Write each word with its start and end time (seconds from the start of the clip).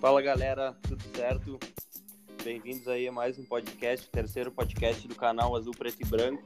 Fala 0.00 0.20
galera, 0.20 0.76
tudo 0.82 1.02
certo? 1.16 1.58
Bem-vindos 2.44 2.86
aí 2.86 3.08
a 3.08 3.12
mais 3.12 3.38
um 3.38 3.44
podcast, 3.44 4.06
terceiro 4.10 4.52
podcast 4.52 5.08
do 5.08 5.14
canal 5.14 5.56
Azul 5.56 5.72
Preto 5.72 5.96
e 6.02 6.04
Branco. 6.04 6.44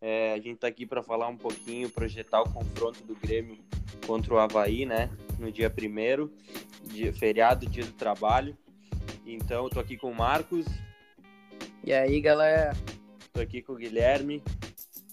É, 0.00 0.32
a 0.32 0.40
gente 0.40 0.58
tá 0.58 0.66
aqui 0.66 0.84
para 0.84 1.00
falar 1.00 1.28
um 1.28 1.36
pouquinho, 1.36 1.88
projetar 1.88 2.42
o 2.42 2.52
confronto 2.52 3.02
do 3.04 3.14
Grêmio 3.14 3.58
contra 4.06 4.34
o 4.34 4.38
Havaí, 4.38 4.84
né? 4.84 5.08
No 5.38 5.52
dia 5.52 5.70
primeiro, 5.70 6.32
dia, 6.82 7.12
feriado, 7.12 7.64
dia 7.64 7.84
do 7.84 7.92
trabalho. 7.92 8.58
Então, 9.24 9.64
eu 9.64 9.70
tô 9.70 9.78
aqui 9.78 9.96
com 9.96 10.10
o 10.10 10.14
Marcos. 10.14 10.66
E 11.84 11.92
aí, 11.92 12.20
galera? 12.20 12.76
Tô 13.32 13.40
aqui 13.40 13.62
com 13.62 13.74
o 13.74 13.76
Guilherme. 13.76 14.42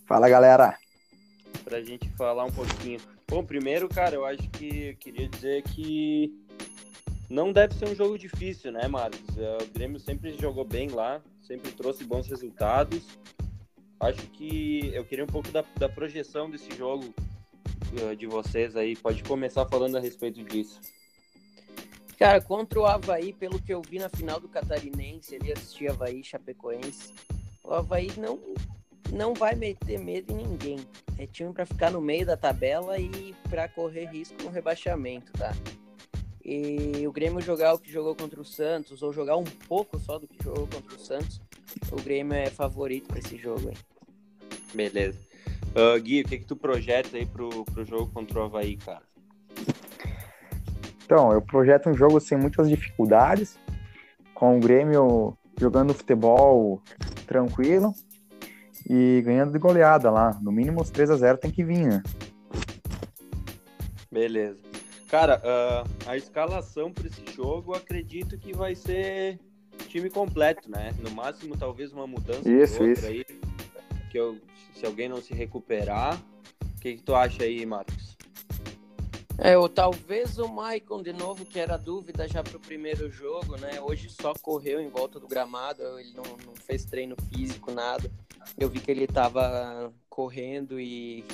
Fala, 0.08 0.28
galera. 0.28 0.78
Pra 1.64 1.80
gente 1.80 2.10
falar 2.18 2.44
um 2.44 2.52
pouquinho. 2.52 3.00
Bom, 3.30 3.46
primeiro, 3.46 3.88
cara, 3.88 4.16
eu 4.16 4.26
acho 4.26 4.50
que 4.50 4.88
eu 4.88 4.96
queria 4.98 5.30
dizer 5.30 5.62
que 5.64 6.41
não 7.32 7.54
deve 7.54 7.74
ser 7.76 7.88
um 7.88 7.96
jogo 7.96 8.18
difícil, 8.18 8.74
né, 8.74 8.88
Marcos? 8.90 9.38
É, 9.38 9.58
o 9.64 9.68
Grêmio 9.68 10.00
sempre 10.00 10.34
jogou 10.38 10.66
bem 10.66 10.90
lá, 10.90 11.22
sempre 11.42 11.72
trouxe 11.72 12.04
bons 12.04 12.28
resultados. 12.28 13.18
Acho 14.00 14.28
que 14.32 14.92
eu 14.94 15.06
queria 15.06 15.24
um 15.24 15.28
pouco 15.28 15.50
da, 15.50 15.64
da 15.78 15.88
projeção 15.88 16.50
desse 16.50 16.76
jogo 16.76 17.14
uh, 17.94 18.16
de 18.18 18.28
vocês 18.28 18.76
aí. 18.76 18.98
Pode 18.98 19.24
começar 19.24 19.66
falando 19.68 19.98
a 19.98 20.02
respeito 20.02 20.44
disso. 20.44 20.82
Cara, 22.20 22.42
contra 22.42 22.80
o 22.80 22.86
Havaí, 22.86 23.32
pelo 23.32 23.62
que 23.62 23.74
eu 23.74 23.82
vi 23.82 23.98
na 23.98 24.10
final 24.10 24.40
do 24.40 24.50
Catarinense, 24.50 25.36
ele 25.36 25.54
assistia 25.54 25.92
Havaí 25.92 26.24
Chapecoense. 26.24 27.14
O 27.64 27.74
Havaí 27.74 28.12
não, 28.18 28.40
não 29.12 29.34
vai 29.34 29.56
meter 29.56 29.98
medo 29.98 30.34
em 30.34 30.46
ninguém. 30.46 30.80
É 31.18 31.26
time 31.26 31.54
para 31.54 31.66
ficar 31.66 31.92
no 31.92 32.02
meio 32.02 32.26
da 32.26 32.36
tabela 32.36 33.00
e 33.00 33.34
para 33.50 33.70
correr 33.70 34.06
risco 34.06 34.44
no 34.44 34.50
rebaixamento, 34.50 35.32
tá? 35.34 35.54
E 36.44 37.08
o 37.08 37.12
Grêmio 37.12 37.42
jogar 37.42 37.74
o 37.74 37.80
que 37.80 37.92
jogou 37.92 38.16
contra 38.16 38.42
o 38.42 38.46
Santos, 38.46 39.02
ou 39.02 39.14
jogar 39.14 39.38
um 39.38 39.44
pouco 39.44 40.00
só 40.00 40.18
do 40.18 40.28
que 40.28 40.44
jogou 40.44 40.68
contra 40.68 40.96
o 40.96 41.00
Santos, 41.00 41.42
o 41.92 42.02
Grêmio 42.02 42.34
é 42.34 42.50
favorito 42.50 43.08
para 43.08 43.20
esse 43.20 43.38
jogo 43.38 43.70
aí. 43.70 43.78
Beleza. 44.74 45.20
Uh, 45.76 46.00
Gui, 46.02 46.22
o 46.22 46.26
que, 46.26 46.40
que 46.40 46.46
tu 46.46 46.56
projeta 46.56 47.16
aí 47.16 47.26
pro, 47.26 47.64
pro 47.66 47.86
jogo 47.86 48.12
contra 48.12 48.40
o 48.40 48.44
Havaí, 48.44 48.78
cara? 48.78 49.04
Então, 51.06 51.32
eu 51.32 51.42
projeto 51.42 51.90
um 51.90 51.94
jogo 51.94 52.20
sem 52.20 52.38
muitas 52.38 52.70
dificuldades, 52.70 53.58
com 54.34 54.58
o 54.58 54.60
Grêmio 54.60 55.38
jogando 55.60 55.94
futebol 55.94 56.82
tranquilo 57.28 57.94
e 58.90 59.22
ganhando 59.24 59.52
de 59.52 59.60
goleada 59.60 60.10
lá. 60.10 60.38
No 60.42 60.52
mínimo 60.52 60.82
os 60.82 60.90
3 60.90 61.12
a 61.12 61.16
0 61.18 61.38
tem 61.38 61.52
que 61.52 61.64
vir, 61.64 61.86
né? 61.86 62.04
Beleza. 64.12 64.71
Cara, 65.12 65.42
uh, 65.44 66.10
a 66.10 66.16
escalação 66.16 66.90
para 66.90 67.06
esse 67.06 67.22
jogo, 67.36 67.76
acredito 67.76 68.38
que 68.38 68.54
vai 68.54 68.74
ser 68.74 69.38
time 69.90 70.10
completo, 70.10 70.72
né? 70.72 70.96
No 71.02 71.12
máximo, 71.12 71.58
talvez 71.58 71.92
uma 71.92 72.08
mudança 72.08 72.50
isso, 72.50 72.82
isso. 72.86 73.06
aí. 73.06 73.26
Que 74.10 74.18
eu, 74.18 74.40
se 74.74 74.86
alguém 74.86 75.10
não 75.10 75.22
se 75.22 75.34
recuperar. 75.34 76.18
O 76.78 76.80
que, 76.80 76.96
que 76.96 77.04
tu 77.04 77.14
acha 77.14 77.44
aí, 77.44 77.66
Marcos? 77.66 78.16
É, 79.38 79.58
ou 79.58 79.68
talvez 79.68 80.38
o 80.38 80.48
Maicon 80.48 81.04
de 81.04 81.12
novo, 81.12 81.44
que 81.44 81.60
era 81.60 81.76
dúvida 81.76 82.26
já 82.26 82.42
para 82.42 82.56
o 82.56 82.62
primeiro 82.62 83.12
jogo, 83.12 83.58
né? 83.58 83.82
Hoje 83.82 84.10
só 84.10 84.34
correu 84.42 84.80
em 84.80 84.88
volta 84.88 85.20
do 85.20 85.28
gramado, 85.28 85.84
ele 86.00 86.14
não, 86.14 86.38
não 86.46 86.56
fez 86.56 86.86
treino 86.86 87.18
físico, 87.34 87.70
nada. 87.70 88.10
Eu 88.58 88.70
vi 88.70 88.80
que 88.80 88.90
ele 88.90 89.04
estava 89.04 89.92
correndo 90.10 90.80
e 90.80 91.26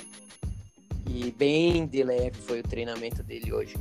e 1.17 1.31
bem 1.31 1.87
de 1.87 2.03
leve 2.03 2.39
foi 2.41 2.59
o 2.59 2.63
treinamento 2.63 3.23
dele 3.23 3.51
hoje. 3.51 3.75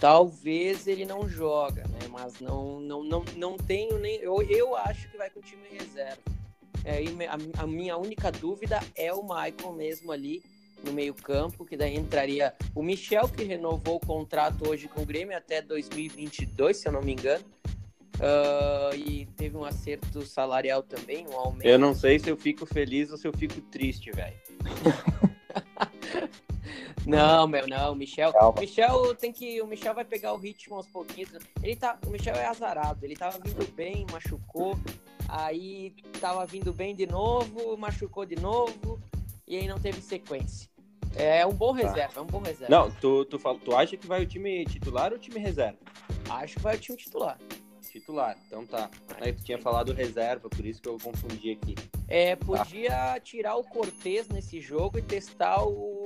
Talvez 0.00 0.86
ele 0.86 1.04
não 1.04 1.28
joga, 1.28 1.82
né? 1.84 2.08
Mas 2.10 2.40
não, 2.40 2.80
não, 2.80 3.04
não, 3.04 3.24
não 3.36 3.56
tenho 3.56 3.98
nem. 3.98 4.16
Eu, 4.16 4.42
eu 4.42 4.74
acho 4.74 5.08
que 5.10 5.16
vai 5.16 5.30
com 5.30 5.38
o 5.40 5.42
time 5.42 5.62
reserva. 5.70 6.18
É, 6.84 7.02
a, 7.28 7.62
a 7.62 7.66
minha 7.66 7.96
única 7.96 8.32
dúvida 8.32 8.80
é 8.96 9.12
o 9.12 9.22
Michael 9.22 9.72
mesmo 9.74 10.10
ali 10.10 10.42
no 10.82 10.92
meio-campo, 10.92 11.64
que 11.64 11.76
daí 11.76 11.94
entraria 11.94 12.54
o 12.74 12.82
Michel, 12.82 13.28
que 13.28 13.44
renovou 13.44 13.96
o 13.96 14.00
contrato 14.00 14.68
hoje 14.68 14.88
com 14.88 15.02
o 15.02 15.06
Grêmio 15.06 15.36
até 15.36 15.60
2022, 15.60 16.78
se 16.78 16.88
eu 16.88 16.92
não 16.92 17.02
me 17.02 17.12
engano. 17.12 17.44
Uh, 18.16 18.94
e 18.96 19.26
teve 19.36 19.56
um 19.56 19.64
acerto 19.64 20.22
salarial 20.26 20.82
também, 20.82 21.26
um 21.28 21.36
aumento. 21.36 21.66
Eu 21.66 21.78
não 21.78 21.94
sei 21.94 22.18
se 22.18 22.28
eu 22.28 22.36
fico 22.36 22.66
feliz 22.66 23.10
ou 23.10 23.16
se 23.16 23.28
eu 23.28 23.32
fico 23.32 23.60
triste, 23.62 24.10
velho. 24.10 24.36
Não, 27.06 27.46
meu, 27.46 27.66
não, 27.66 27.94
Michel. 27.94 28.32
Calma. 28.32 28.60
Michel 28.60 29.14
tem 29.14 29.32
que. 29.32 29.60
O 29.62 29.66
Michel 29.66 29.94
vai 29.94 30.04
pegar 30.04 30.32
o 30.32 30.36
ritmo 30.36 30.76
aos 30.76 30.86
pouquinhos. 30.86 31.30
Ele 31.62 31.76
tá. 31.76 31.98
O 32.06 32.10
Michel 32.10 32.34
é 32.34 32.46
azarado. 32.46 33.04
Ele 33.04 33.16
tava 33.16 33.38
vindo 33.38 33.66
bem, 33.72 34.06
machucou. 34.12 34.78
Aí 35.28 35.94
tava 36.20 36.44
vindo 36.46 36.72
bem 36.72 36.94
de 36.94 37.06
novo, 37.06 37.76
machucou 37.76 38.26
de 38.26 38.36
novo. 38.36 39.00
E 39.46 39.56
aí 39.56 39.66
não 39.66 39.78
teve 39.78 40.00
sequência. 40.00 40.68
É 41.16 41.44
um 41.46 41.52
bom 41.52 41.74
tá. 41.74 41.82
reserva, 41.82 42.14
tá. 42.14 42.20
é 42.20 42.22
um 42.22 42.26
bom 42.26 42.40
reserva. 42.40 42.68
Não, 42.68 42.90
tu, 42.90 43.24
tu, 43.24 43.38
tu 43.38 43.76
acha 43.76 43.96
que 43.96 44.06
vai 44.06 44.22
o 44.22 44.26
time 44.26 44.64
titular 44.64 45.12
ou 45.12 45.18
o 45.18 45.20
time 45.20 45.38
reserva? 45.40 45.78
Acho 46.28 46.56
que 46.56 46.62
vai 46.62 46.76
o 46.76 46.78
time 46.78 46.96
titular. 46.96 47.38
Titular, 47.90 48.38
então 48.46 48.64
tá. 48.64 48.88
Aí 49.20 49.32
tu 49.32 49.42
tinha 49.42 49.58
falado 49.58 49.92
reserva, 49.92 50.48
por 50.48 50.64
isso 50.64 50.80
que 50.80 50.88
eu 50.88 50.96
confundi 51.02 51.50
aqui. 51.50 51.74
É, 52.06 52.36
podia 52.36 52.90
tá. 52.90 53.20
tirar 53.20 53.56
o 53.56 53.64
Cortez 53.64 54.28
nesse 54.28 54.60
jogo 54.60 54.98
e 54.98 55.02
testar 55.02 55.64
o 55.64 56.04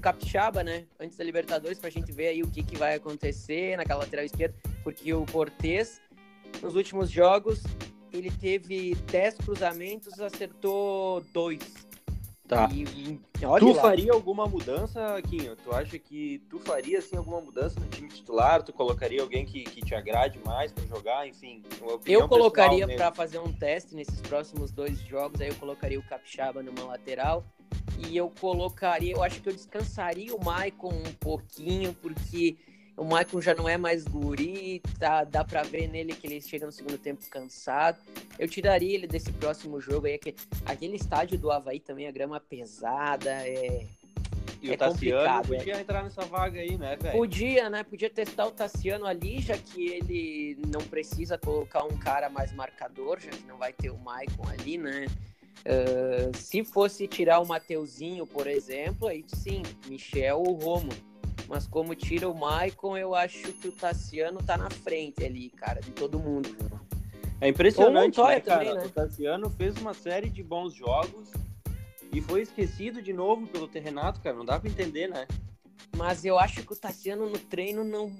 Capixaba, 0.00 0.64
né? 0.64 0.86
Antes 0.98 1.16
da 1.16 1.24
Libertadores, 1.24 1.78
pra 1.78 1.90
gente 1.90 2.10
ver 2.12 2.28
aí 2.28 2.42
o 2.42 2.50
que, 2.50 2.62
que 2.62 2.76
vai 2.76 2.94
acontecer 2.94 3.76
naquela 3.76 4.00
lateral 4.00 4.24
esquerda, 4.24 4.54
porque 4.82 5.12
o 5.12 5.26
Cortez, 5.26 6.00
nos 6.62 6.74
últimos 6.74 7.10
jogos, 7.10 7.62
ele 8.12 8.30
teve 8.30 8.94
10 8.94 9.36
cruzamentos, 9.36 10.20
acertou 10.20 11.20
dois. 11.32 11.60
Tá. 12.50 12.68
E, 12.72 13.20
tu 13.38 13.72
lá. 13.72 13.80
faria 13.80 14.12
alguma 14.12 14.44
mudança, 14.44 15.22
Quinho? 15.22 15.54
Tu 15.54 15.72
acha 15.72 15.96
que 16.00 16.42
tu 16.50 16.58
faria 16.58 16.98
assim, 16.98 17.16
alguma 17.16 17.40
mudança 17.40 17.78
no 17.78 17.86
time 17.86 18.08
titular? 18.08 18.60
Tu 18.64 18.72
colocaria 18.72 19.22
alguém 19.22 19.46
que, 19.46 19.62
que 19.62 19.80
te 19.80 19.94
agrade 19.94 20.40
mais 20.44 20.72
para 20.72 20.84
jogar? 20.86 21.28
Enfim, 21.28 21.62
eu 22.04 22.28
colocaria 22.28 22.88
para 22.88 23.12
fazer 23.12 23.38
um 23.38 23.52
teste 23.52 23.94
nesses 23.94 24.20
próximos 24.20 24.72
dois 24.72 24.98
jogos. 24.98 25.40
Aí 25.40 25.46
eu 25.46 25.54
colocaria 25.54 26.00
o 26.00 26.02
Capixaba 26.02 26.60
numa 26.60 26.82
lateral 26.86 27.44
e 28.08 28.16
eu 28.16 28.30
colocaria, 28.40 29.12
eu 29.12 29.22
acho 29.22 29.40
que 29.40 29.48
eu 29.48 29.52
descansaria 29.52 30.34
o 30.34 30.44
Maicon 30.44 30.92
um 30.92 31.12
pouquinho, 31.14 31.94
porque 31.94 32.56
o 32.96 33.04
Maicon 33.04 33.40
já 33.40 33.54
não 33.54 33.68
é 33.68 33.78
mais 33.78 34.04
guri, 34.04 34.82
tá, 34.98 35.24
dá 35.24 35.42
pra 35.42 35.62
ver 35.62 35.88
nele 35.88 36.14
que 36.14 36.26
ele 36.26 36.40
chega 36.40 36.66
no 36.66 36.72
segundo 36.72 36.98
tempo 36.98 37.24
cansado. 37.30 37.98
Eu 38.38 38.46
tiraria 38.46 38.94
ele 38.94 39.06
desse 39.06 39.32
próximo 39.32 39.80
jogo 39.80 40.06
aí, 40.06 40.14
aquele, 40.14 40.36
aquele 40.66 40.96
estádio 40.96 41.38
do 41.38 41.50
Havaí 41.50 41.80
também, 41.80 42.06
a 42.06 42.12
grama 42.12 42.38
pesada, 42.38 43.30
é. 43.30 43.86
E 44.62 44.70
é 44.70 44.74
o 44.74 44.76
Tassiano 44.76 45.42
podia 45.42 45.76
é. 45.76 45.80
entrar 45.80 46.02
nessa 46.02 46.22
vaga 46.26 46.60
aí, 46.60 46.76
né, 46.76 46.96
velho? 46.96 47.16
Podia, 47.16 47.70
né? 47.70 47.82
Podia 47.82 48.10
testar 48.10 48.46
o 48.46 48.50
Tassiano 48.50 49.06
ali, 49.06 49.40
já 49.40 49.56
que 49.56 49.88
ele 49.88 50.58
não 50.68 50.82
precisa 50.82 51.38
colocar 51.38 51.84
um 51.84 51.96
cara 51.96 52.28
mais 52.28 52.52
marcador, 52.52 53.18
já 53.18 53.30
que 53.30 53.46
não 53.46 53.56
vai 53.56 53.72
ter 53.72 53.88
o 53.88 53.96
Maicon 53.96 54.46
ali, 54.46 54.76
né? 54.76 55.06
Uh, 55.60 56.34
se 56.36 56.64
fosse 56.64 57.06
tirar 57.06 57.40
o 57.40 57.46
Mateuzinho, 57.46 58.26
por 58.26 58.46
exemplo, 58.46 59.08
aí 59.08 59.24
sim, 59.28 59.62
Michel 59.86 60.38
ou 60.38 60.54
Romo. 60.54 60.92
Mas 61.48 61.66
como 61.66 61.94
tira 61.94 62.28
o 62.28 62.34
Maicon, 62.34 62.96
eu 62.96 63.14
acho 63.14 63.52
que 63.54 63.68
o 63.68 63.72
Tassiano 63.72 64.40
tá 64.42 64.56
na 64.56 64.70
frente 64.70 65.24
ali, 65.24 65.50
cara, 65.50 65.80
de 65.80 65.90
todo 65.90 66.18
mundo. 66.18 66.48
É 67.40 67.48
impressionante, 67.48 68.20
né, 68.22 68.40
cara? 68.40 68.64
Também, 68.64 68.74
né? 68.74 68.86
O 68.86 68.90
Tassiano 68.90 69.50
fez 69.50 69.76
uma 69.78 69.92
série 69.92 70.30
de 70.30 70.42
bons 70.42 70.74
jogos 70.74 71.30
e 72.12 72.20
foi 72.20 72.42
esquecido 72.42 73.02
de 73.02 73.12
novo 73.12 73.46
pelo 73.46 73.66
Terrenato, 73.66 74.20
cara. 74.20 74.36
Não 74.36 74.44
dá 74.44 74.60
pra 74.60 74.70
entender, 74.70 75.08
né? 75.08 75.26
Mas 75.96 76.24
eu 76.24 76.38
acho 76.38 76.62
que 76.62 76.72
o 76.72 76.76
Tassiano 76.76 77.28
no 77.28 77.38
treino 77.38 77.82
não. 77.82 78.12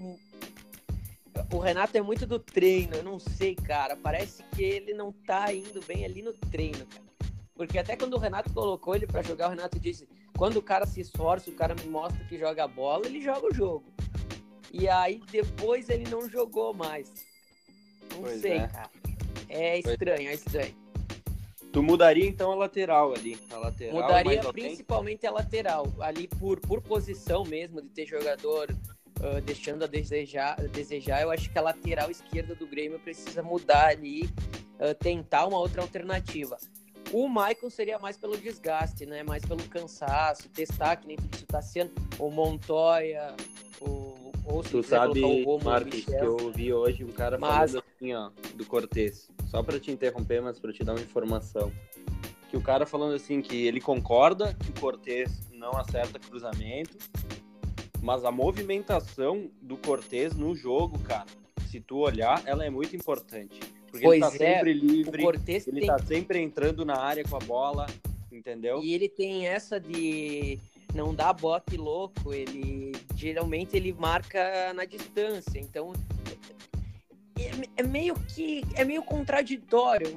O 1.52 1.58
Renato 1.58 1.96
é 1.96 2.02
muito 2.02 2.26
do 2.26 2.38
treino, 2.38 2.96
eu 2.96 3.04
não 3.04 3.18
sei, 3.18 3.54
cara. 3.54 3.96
Parece 3.96 4.42
que 4.54 4.62
ele 4.62 4.92
não 4.92 5.12
tá 5.12 5.52
indo 5.52 5.80
bem 5.86 6.04
ali 6.04 6.22
no 6.22 6.32
treino, 6.32 6.84
cara. 6.86 7.09
Porque 7.60 7.78
até 7.78 7.94
quando 7.94 8.14
o 8.14 8.18
Renato 8.18 8.50
colocou 8.54 8.96
ele 8.96 9.06
para 9.06 9.20
jogar, 9.20 9.48
o 9.48 9.50
Renato 9.50 9.78
disse: 9.78 10.08
quando 10.34 10.56
o 10.56 10.62
cara 10.62 10.86
se 10.86 10.98
esforça, 10.98 11.50
o 11.50 11.52
cara 11.52 11.74
me 11.74 11.84
mostra 11.90 12.24
que 12.24 12.38
joga 12.38 12.66
bola, 12.66 13.04
ele 13.04 13.20
joga 13.20 13.48
o 13.48 13.54
jogo. 13.54 13.84
E 14.72 14.88
aí 14.88 15.20
depois 15.30 15.90
ele 15.90 16.08
não 16.08 16.26
jogou 16.26 16.72
mais. 16.72 17.12
Não 18.14 18.22
pois 18.22 18.40
sei, 18.40 18.52
é. 18.52 18.66
cara. 18.66 18.90
É 19.50 19.78
estranho, 19.78 20.30
é 20.30 20.32
estranho. 20.32 20.74
Tu 21.70 21.82
mudaria 21.82 22.26
então 22.26 22.50
a 22.50 22.54
lateral 22.54 23.12
ali? 23.12 23.38
A 23.50 23.58
lateral 23.58 23.94
Mudaria 23.94 24.52
principalmente 24.54 25.26
a 25.26 25.30
lateral, 25.30 25.86
ali 26.00 26.28
por, 26.28 26.58
por 26.60 26.80
posição 26.80 27.44
mesmo, 27.44 27.82
de 27.82 27.90
ter 27.90 28.06
jogador 28.06 28.70
uh, 28.70 29.38
deixando 29.42 29.84
a 29.84 29.86
desejar, 29.86 30.58
a 30.58 30.62
desejar. 30.62 31.20
Eu 31.20 31.30
acho 31.30 31.52
que 31.52 31.58
a 31.58 31.62
lateral 31.62 32.10
esquerda 32.10 32.54
do 32.54 32.66
Grêmio 32.66 32.98
precisa 32.98 33.42
mudar 33.42 33.88
ali, 33.88 34.22
uh, 34.22 34.94
tentar 34.98 35.46
uma 35.46 35.58
outra 35.58 35.82
alternativa. 35.82 36.56
O 37.12 37.28
Michael 37.28 37.70
seria 37.70 37.98
mais 37.98 38.16
pelo 38.16 38.36
desgaste, 38.36 39.04
né? 39.04 39.22
Mais 39.22 39.44
pelo 39.44 39.62
cansaço, 39.64 40.48
testar, 40.48 40.96
que 40.96 41.06
nem 41.08 41.16
tu 41.16 41.26
disse, 41.26 41.44
o 41.44 41.46
Tassiano, 41.46 41.90
o 42.18 42.30
Montoya, 42.30 43.34
o 43.80 44.14
Ou 44.44 44.62
se 44.62 44.70
Tu 44.70 44.80
quiser 44.82 44.96
sabe, 44.96 45.20
Romo, 45.20 45.64
Marcos, 45.64 46.04
que 46.04 46.12
eu 46.12 46.52
vi 46.52 46.72
hoje 46.72 47.04
um 47.04 47.12
cara 47.12 47.38
Mas- 47.38 47.72
falando 47.72 47.84
assim, 47.96 48.14
ó, 48.14 48.30
do 48.54 48.64
Cortez. 48.64 49.28
Só 49.46 49.62
pra 49.62 49.78
te 49.78 49.90
interromper, 49.90 50.40
mas 50.40 50.58
pra 50.58 50.72
te 50.72 50.82
dar 50.84 50.92
uma 50.92 51.00
informação. 51.00 51.72
Que 52.48 52.56
o 52.56 52.60
cara 52.60 52.84
falando 52.86 53.14
assim, 53.14 53.40
que 53.42 53.66
ele 53.66 53.80
concorda 53.80 54.54
que 54.54 54.70
o 54.70 54.80
Cortez 54.80 55.48
não 55.52 55.72
acerta 55.72 56.18
cruzamento, 56.18 56.96
mas 58.02 58.24
a 58.24 58.30
movimentação 58.32 59.50
do 59.60 59.76
Cortez 59.76 60.34
no 60.34 60.54
jogo, 60.56 60.98
cara, 61.00 61.26
se 61.70 61.80
tu 61.80 61.98
olhar, 61.98 62.42
ela 62.46 62.64
é 62.64 62.70
muito 62.70 62.96
importante. 62.96 63.60
Porque 63.90 64.06
ele 64.06 64.20
Pois 64.20 64.20
tá 64.20 64.44
é, 64.44 64.56
sempre 64.56 64.70
O 64.70 64.74
livre, 64.74 65.24
ele 65.66 65.80
tem 65.80 65.86
tá 65.86 65.98
sempre 65.98 66.38
entrando 66.40 66.84
na 66.84 66.96
área 66.96 67.24
com 67.24 67.36
a 67.36 67.40
bola, 67.40 67.86
entendeu? 68.30 68.82
E 68.82 68.94
ele 68.94 69.08
tem 69.08 69.46
essa 69.46 69.80
de 69.80 70.58
não 70.94 71.14
dar 71.14 71.32
bote 71.32 71.76
louco, 71.76 72.32
ele 72.32 72.92
geralmente 73.14 73.76
ele 73.76 73.92
marca 73.92 74.72
na 74.74 74.84
distância, 74.84 75.58
então 75.58 75.92
é, 77.76 77.82
meio 77.82 78.14
que 78.14 78.62
é 78.74 78.84
meio 78.84 79.02
contraditório. 79.02 80.08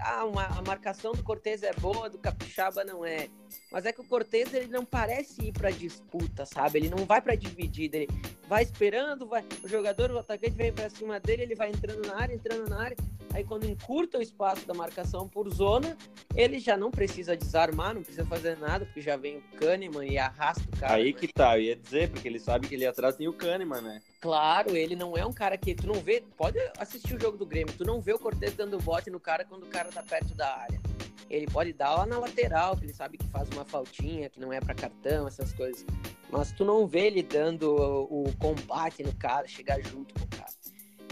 Ah, 0.00 0.24
uma, 0.24 0.44
a 0.44 0.62
marcação 0.62 1.12
do 1.12 1.22
Cortez 1.22 1.62
é 1.62 1.72
boa, 1.74 2.10
do 2.10 2.18
Capixaba 2.18 2.84
não 2.84 3.04
é. 3.04 3.28
Mas 3.70 3.86
é 3.86 3.92
que 3.92 4.00
o 4.00 4.04
Cortez 4.04 4.52
ele 4.52 4.68
não 4.68 4.84
parece 4.84 5.48
ir 5.48 5.52
pra 5.52 5.70
disputa, 5.70 6.44
sabe? 6.46 6.78
Ele 6.78 6.90
não 6.90 7.04
vai 7.04 7.20
pra 7.20 7.34
dividida, 7.34 7.96
ele 7.96 8.08
vai 8.48 8.62
esperando, 8.62 9.26
vai 9.26 9.44
o 9.62 9.68
jogador, 9.68 10.10
o 10.10 10.18
atacante 10.18 10.56
vem 10.56 10.72
pra 10.72 10.90
cima 10.90 11.18
dele, 11.20 11.42
ele 11.42 11.54
vai 11.54 11.70
entrando 11.70 12.06
na 12.06 12.16
área, 12.16 12.34
entrando 12.34 12.68
na 12.68 12.82
área. 12.82 12.96
Aí 13.34 13.42
quando 13.42 13.64
encurta 13.64 14.18
o 14.18 14.22
espaço 14.22 14.64
da 14.64 14.72
marcação 14.72 15.28
por 15.28 15.52
zona, 15.52 15.98
ele 16.36 16.60
já 16.60 16.76
não 16.76 16.88
precisa 16.88 17.36
desarmar, 17.36 17.92
não 17.92 18.00
precisa 18.00 18.24
fazer 18.24 18.56
nada, 18.56 18.84
porque 18.86 19.00
já 19.00 19.16
vem 19.16 19.38
o 19.38 19.42
Kahneman 19.58 20.06
e 20.06 20.16
arrasta 20.16 20.62
o 20.72 20.78
cara. 20.78 20.94
Aí 20.94 21.12
que 21.12 21.26
tá, 21.26 21.58
eu 21.58 21.64
ia 21.64 21.74
dizer, 21.74 22.10
porque 22.10 22.28
ele 22.28 22.38
sabe 22.38 22.68
que 22.68 22.76
ali 22.76 22.86
atrás 22.86 23.16
tem 23.16 23.26
o 23.26 23.32
Kahneman, 23.32 23.80
né? 23.80 24.00
Claro, 24.20 24.76
ele 24.76 24.94
não 24.94 25.16
é 25.16 25.26
um 25.26 25.32
cara 25.32 25.58
que 25.58 25.74
tu 25.74 25.84
não 25.88 25.94
vê. 25.94 26.22
Pode 26.36 26.60
assistir 26.78 27.16
o 27.16 27.20
jogo 27.20 27.36
do 27.36 27.44
Grêmio, 27.44 27.74
tu 27.76 27.84
não 27.84 28.00
vê 28.00 28.12
o 28.12 28.18
Cortez 28.20 28.54
dando 28.54 28.78
bote 28.78 29.10
no 29.10 29.18
cara 29.18 29.44
quando 29.44 29.64
o 29.64 29.68
cara 29.68 29.90
tá 29.90 30.02
perto 30.02 30.32
da 30.36 30.56
área. 30.56 30.80
Ele 31.28 31.46
pode 31.46 31.72
dar 31.72 31.92
lá 31.96 32.06
na 32.06 32.18
lateral, 32.18 32.76
que 32.76 32.84
ele 32.84 32.94
sabe 32.94 33.18
que 33.18 33.26
faz 33.30 33.48
uma 33.48 33.64
faltinha, 33.64 34.30
que 34.30 34.38
não 34.38 34.52
é 34.52 34.60
pra 34.60 34.74
cartão, 34.74 35.26
essas 35.26 35.52
coisas. 35.52 35.84
Mas 36.30 36.52
tu 36.52 36.64
não 36.64 36.86
vê 36.86 37.06
ele 37.06 37.22
dando 37.22 37.74
o, 37.74 38.28
o 38.28 38.36
combate 38.36 39.02
no 39.02 39.12
cara, 39.16 39.48
chegar 39.48 39.80
junto 39.82 40.14
com 40.14 40.24
o 40.24 40.28
cara. 40.28 40.43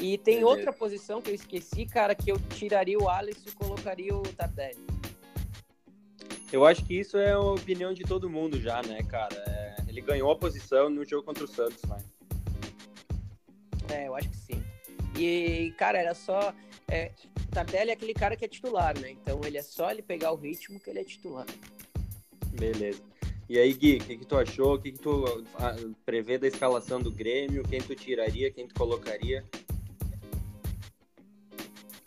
E 0.02 0.18
tem 0.18 0.40
Beleza. 0.40 0.50
outra 0.50 0.72
posição 0.72 1.22
que 1.22 1.30
eu 1.30 1.34
esqueci, 1.34 1.86
cara, 1.86 2.12
que 2.12 2.32
eu 2.32 2.36
tiraria 2.56 2.98
o 2.98 3.08
Alisson 3.08 3.48
e 3.48 3.52
colocaria 3.52 4.12
o 4.12 4.22
Tardelli. 4.22 4.84
Eu 6.52 6.66
acho 6.66 6.84
que 6.84 6.98
isso 6.98 7.16
é 7.16 7.30
a 7.30 7.38
opinião 7.38 7.94
de 7.94 8.02
todo 8.02 8.28
mundo 8.28 8.60
já, 8.60 8.82
né, 8.82 9.00
cara? 9.04 9.36
É, 9.46 9.76
ele 9.86 10.00
ganhou 10.00 10.32
a 10.32 10.36
posição 10.36 10.90
no 10.90 11.04
jogo 11.04 11.22
contra 11.22 11.44
o 11.44 11.46
Santos, 11.46 11.80
né? 11.84 11.98
É, 13.92 14.08
eu 14.08 14.16
acho 14.16 14.28
que 14.28 14.36
sim. 14.36 14.64
E, 15.16 15.72
cara, 15.78 15.98
era 15.98 16.14
só. 16.14 16.52
É, 16.88 17.12
Tardelli 17.52 17.90
é 17.90 17.92
aquele 17.92 18.12
cara 18.12 18.34
que 18.34 18.44
é 18.44 18.48
titular, 18.48 18.98
né? 18.98 19.12
Então 19.12 19.40
ele 19.44 19.56
é 19.56 19.62
só 19.62 19.88
ele 19.92 20.02
pegar 20.02 20.32
o 20.32 20.36
ritmo 20.36 20.80
que 20.80 20.90
ele 20.90 20.98
é 20.98 21.04
titular. 21.04 21.46
Beleza. 22.48 23.00
E 23.48 23.56
aí, 23.56 23.72
Gui, 23.72 23.98
o 23.98 24.04
que, 24.04 24.16
que 24.16 24.26
tu 24.26 24.36
achou? 24.36 24.74
O 24.74 24.78
que, 24.80 24.92
que 24.92 24.98
tu 24.98 25.44
ah, 25.54 25.76
prevê 26.04 26.38
da 26.38 26.48
escalação 26.48 27.00
do 27.00 27.12
Grêmio? 27.12 27.62
Quem 27.62 27.80
tu 27.80 27.94
tiraria? 27.94 28.50
Quem 28.50 28.66
tu 28.66 28.74
colocaria? 28.74 29.44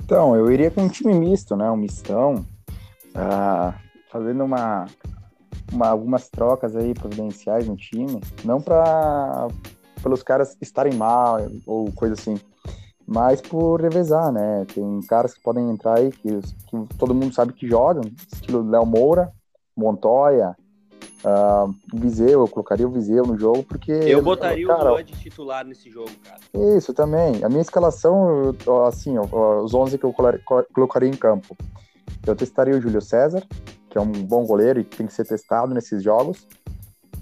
Então, 0.06 0.36
eu 0.36 0.52
iria 0.52 0.69
com 0.69 0.84
um 0.84 0.88
time 0.88 1.16
misto, 1.16 1.56
né? 1.56 1.69
Um 1.72 1.75
mistão. 1.78 2.46
ah, 3.16 3.74
fazendo 4.12 4.44
uma, 4.44 4.86
uma- 5.72 5.88
algumas 5.88 6.30
trocas 6.30 6.75
aí 6.75 6.94
providenciais 6.94 7.68
no 7.68 7.75
time. 7.75 8.22
Não 8.44 8.62
para 8.62 9.48
pelos 10.04 10.22
caras 10.22 10.56
estarem 10.62 10.94
mal 10.94 11.40
ou 11.66 11.92
coisa 11.94 12.13
assim. 12.13 12.38
Mas 13.07 13.42
por 13.42 13.81
revezar, 13.81 14.31
né? 14.31 14.66
Tem 14.74 15.00
caras 15.07 15.34
que 15.34 15.42
podem 15.42 15.69
entrar 15.72 15.98
aí 15.98 16.12
que, 16.12 16.40
que 16.40 16.96
todo 17.00 17.16
mundo 17.16 17.34
sabe 17.34 17.54
que 17.54 17.68
jogam, 17.68 18.04
estilo 18.31 18.69
Léo 18.69 18.86
Moura, 18.86 19.31
Montoya, 19.75 20.56
ah, 21.27 21.68
Viseu, 21.92 22.42
eu 22.42 22.48
colocaria 22.48 22.88
o 22.88 22.92
Viseu 22.92 23.25
no 23.25 23.36
jogo, 23.36 23.63
porque. 23.63 23.92
Eu 23.92 24.22
botaria 24.22 24.68
cara, 24.68 24.94
o 24.94 25.01
de 25.01 25.13
titular 25.13 25.66
nesse 25.66 25.89
jogo, 25.89 26.12
cara. 26.24 26.39
isso 26.77 26.94
também. 26.94 27.44
A 27.44 27.50
minha 27.50 27.63
escalação, 27.63 28.54
assim, 28.88 29.18
os 29.18 29.74
11 29.74 29.98
que 29.98 30.04
eu 30.04 30.13
colocaria 30.72 31.10
em 31.10 31.16
campo. 31.16 31.57
Eu 32.27 32.36
testaria 32.36 32.75
o 32.75 32.81
Júlio 32.81 33.01
César, 33.01 33.44
que 33.89 33.98
é 33.98 34.01
um 34.01 34.12
bom 34.12 34.45
goleiro 34.45 34.80
e 34.80 34.83
tem 34.83 35.07
que 35.07 35.13
ser 35.13 35.25
testado 35.25 35.74
nesses 35.74 36.04
jogos. 36.04 36.48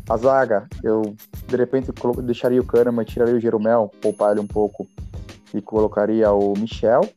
A 0.10 0.18
zaga, 0.18 0.68
eu 0.84 1.16
de 1.48 1.56
repente 1.56 1.90
deixaria 2.24 2.60
o 2.60 2.66
Kahneman, 2.66 3.06
tiraria 3.06 3.36
o 3.36 3.40
Jeromel, 3.40 3.90
poupar 4.02 4.32
ele 4.32 4.42
um 4.42 4.48
pouco 4.48 4.86
e 5.54 5.62
colocaria 5.62 6.30
o 6.34 6.54
Michel. 6.58 7.08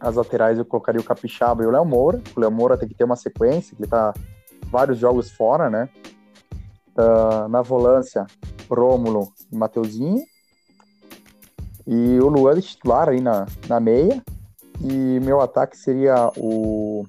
As 0.00 0.16
laterais 0.16 0.58
eu 0.58 0.64
colocaria 0.64 1.00
o 1.00 1.04
Capixaba 1.04 1.62
e 1.62 1.66
o 1.66 1.70
Léo 1.70 1.84
Moura. 1.84 2.20
O 2.36 2.40
Léo 2.40 2.50
Moura 2.50 2.76
tem 2.76 2.88
que 2.88 2.96
ter 2.96 3.04
uma 3.04 3.14
sequência, 3.14 3.76
que 3.76 3.82
ele 3.82 3.88
tá 3.88 4.12
vários 4.74 4.98
jogos 4.98 5.30
fora, 5.30 5.70
né? 5.70 5.88
Ah, 6.96 7.46
na 7.48 7.62
volância, 7.62 8.26
Rômulo 8.68 9.32
e 9.52 9.56
Mateuzinho. 9.56 10.24
E 11.86 12.18
o 12.18 12.28
Luan 12.28 12.56
de 12.56 12.62
titular 12.62 13.08
aí 13.08 13.20
na, 13.20 13.46
na 13.68 13.78
meia. 13.78 14.20
E 14.80 15.20
meu 15.20 15.40
ataque 15.40 15.76
seria 15.76 16.28
o, 16.36 17.06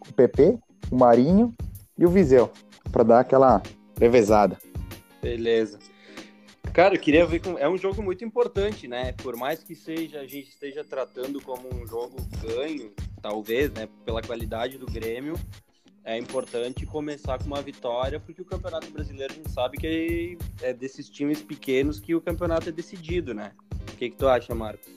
o 0.00 0.12
PP, 0.14 0.56
o 0.92 0.96
Marinho 0.96 1.52
e 1.98 2.06
o 2.06 2.08
Viseu, 2.08 2.50
para 2.92 3.02
dar 3.02 3.20
aquela 3.20 3.60
revezada. 3.98 4.56
Beleza. 5.20 5.80
Cara, 6.72 6.94
eu 6.94 7.00
queria 7.00 7.26
ver 7.26 7.40
com... 7.40 7.58
É 7.58 7.68
um 7.68 7.76
jogo 7.76 8.00
muito 8.00 8.24
importante, 8.24 8.86
né? 8.86 9.12
Por 9.14 9.36
mais 9.36 9.64
que 9.64 9.74
seja, 9.74 10.20
a 10.20 10.26
gente 10.26 10.50
esteja 10.50 10.84
tratando 10.84 11.42
como 11.42 11.68
um 11.74 11.84
jogo 11.84 12.16
ganho, 12.40 12.92
talvez, 13.20 13.72
né? 13.72 13.88
Pela 14.04 14.22
qualidade 14.22 14.78
do 14.78 14.86
Grêmio, 14.86 15.34
é 16.08 16.16
importante 16.16 16.86
começar 16.86 17.38
com 17.38 17.44
uma 17.44 17.60
vitória, 17.60 18.18
porque 18.18 18.40
o 18.40 18.44
Campeonato 18.44 18.90
Brasileiro 18.90 19.30
a 19.30 19.36
gente 19.36 19.50
sabe 19.50 19.76
que 19.76 20.38
é 20.62 20.72
desses 20.72 21.06
times 21.10 21.42
pequenos 21.42 22.00
que 22.00 22.14
o 22.14 22.20
campeonato 22.20 22.70
é 22.70 22.72
decidido, 22.72 23.34
né? 23.34 23.52
O 23.92 23.96
que, 23.98 24.08
que 24.08 24.16
tu 24.16 24.26
acha, 24.26 24.54
Marcos? 24.54 24.88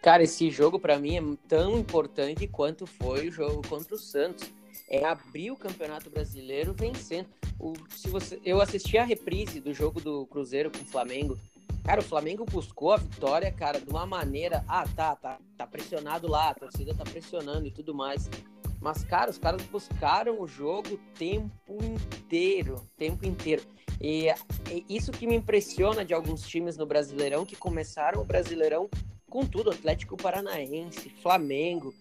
Cara, 0.00 0.22
esse 0.22 0.48
jogo 0.48 0.78
pra 0.78 1.00
mim 1.00 1.16
é 1.16 1.22
tão 1.48 1.76
importante 1.76 2.46
quanto 2.46 2.86
foi 2.86 3.26
o 3.26 3.32
jogo 3.32 3.60
contra 3.68 3.96
o 3.96 3.98
Santos. 3.98 4.48
É 4.88 5.04
abrir 5.04 5.50
o 5.50 5.56
Campeonato 5.56 6.08
Brasileiro 6.08 6.74
vencendo. 6.74 7.26
O, 7.58 7.74
se 7.88 8.08
você, 8.08 8.40
eu 8.44 8.60
assisti 8.60 8.98
a 8.98 9.04
reprise 9.04 9.60
do 9.60 9.74
jogo 9.74 10.00
do 10.00 10.26
Cruzeiro 10.26 10.70
com 10.70 10.78
o 10.78 10.86
Flamengo. 10.86 11.36
Cara, 11.84 12.00
o 12.00 12.04
Flamengo 12.04 12.44
buscou 12.44 12.92
a 12.92 12.98
vitória, 12.98 13.50
cara, 13.50 13.80
de 13.80 13.90
uma 13.90 14.06
maneira. 14.06 14.64
Ah, 14.68 14.84
tá, 14.94 15.16
tá, 15.16 15.38
tá 15.56 15.66
pressionado 15.66 16.28
lá, 16.28 16.50
a 16.50 16.54
torcida 16.54 16.94
tá 16.94 17.02
pressionando 17.02 17.66
e 17.66 17.70
tudo 17.72 17.92
mais. 17.92 18.30
Mas, 18.80 19.04
cara, 19.04 19.30
os 19.30 19.38
caras 19.38 19.62
buscaram 19.62 20.40
o 20.40 20.46
jogo 20.46 20.94
o 20.94 20.98
tempo 21.18 21.78
inteiro, 21.82 22.76
tempo 22.96 23.26
inteiro. 23.26 23.62
E 24.00 24.28
é 24.28 24.34
isso 24.88 25.12
que 25.12 25.26
me 25.26 25.36
impressiona 25.36 26.04
de 26.04 26.14
alguns 26.14 26.46
times 26.46 26.76
no 26.76 26.86
Brasileirão 26.86 27.44
que 27.44 27.54
começaram 27.54 28.22
o 28.22 28.24
Brasileirão 28.24 28.88
com 29.28 29.46
tudo, 29.46 29.70
Atlético 29.70 30.16
Paranaense, 30.16 31.10
Flamengo, 31.22 31.94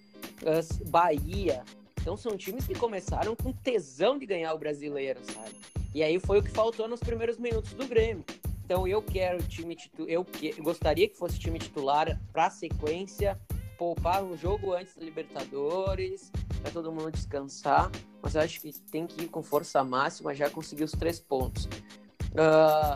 Bahia. 0.87 1.63
Então 2.01 2.15
são 2.15 2.37
times 2.37 2.65
que 2.65 2.73
começaram 2.73 3.35
com 3.35 3.51
tesão 3.51 4.17
de 4.17 4.25
ganhar 4.25 4.53
o 4.53 4.57
brasileiro, 4.57 5.19
sabe? 5.25 5.55
E 5.93 6.01
aí 6.01 6.19
foi 6.19 6.39
o 6.39 6.43
que 6.43 6.49
faltou 6.49 6.87
nos 6.87 7.01
primeiros 7.01 7.37
minutos 7.37 7.73
do 7.73 7.85
Grêmio. 7.85 8.23
Então 8.63 8.87
eu 8.87 9.01
quero 9.01 9.43
time 9.43 9.75
titular, 9.75 10.09
eu 10.09 10.23
que... 10.23 10.53
gostaria 10.61 11.07
que 11.09 11.17
fosse 11.17 11.37
time 11.37 11.59
titular 11.59 12.19
para 12.31 12.49
sequência, 12.49 13.39
poupar 13.77 14.23
um 14.23 14.37
jogo 14.37 14.73
antes 14.73 14.95
da 14.95 15.03
Libertadores, 15.03 16.31
para 16.61 16.71
todo 16.71 16.91
mundo 16.91 17.11
descansar. 17.11 17.91
Mas 18.21 18.35
eu 18.35 18.41
acho 18.41 18.59
que 18.59 18.71
tem 18.91 19.07
que 19.07 19.23
ir 19.23 19.27
com 19.27 19.41
força 19.41 19.83
máxima, 19.83 20.33
já 20.35 20.49
conseguir 20.49 20.83
os 20.83 20.91
três 20.91 21.19
pontos. 21.19 21.67
Ah, 22.37 22.95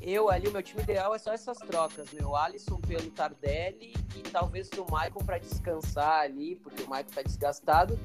eu 0.00 0.30
ali, 0.30 0.48
o 0.48 0.52
meu 0.52 0.62
time 0.62 0.82
ideal 0.82 1.14
é 1.14 1.18
só 1.18 1.32
essas 1.32 1.58
trocas, 1.58 2.10
meu 2.12 2.34
Alisson 2.34 2.80
pelo 2.80 3.10
Tardelli 3.10 3.92
e 4.16 4.22
talvez 4.22 4.70
o 4.70 4.90
Maicon 4.90 5.22
para 5.22 5.36
descansar 5.36 6.22
ali, 6.22 6.56
porque 6.56 6.82
o 6.82 6.88
Maicon 6.88 7.10
tá 7.10 7.22
desgastado. 7.22 7.98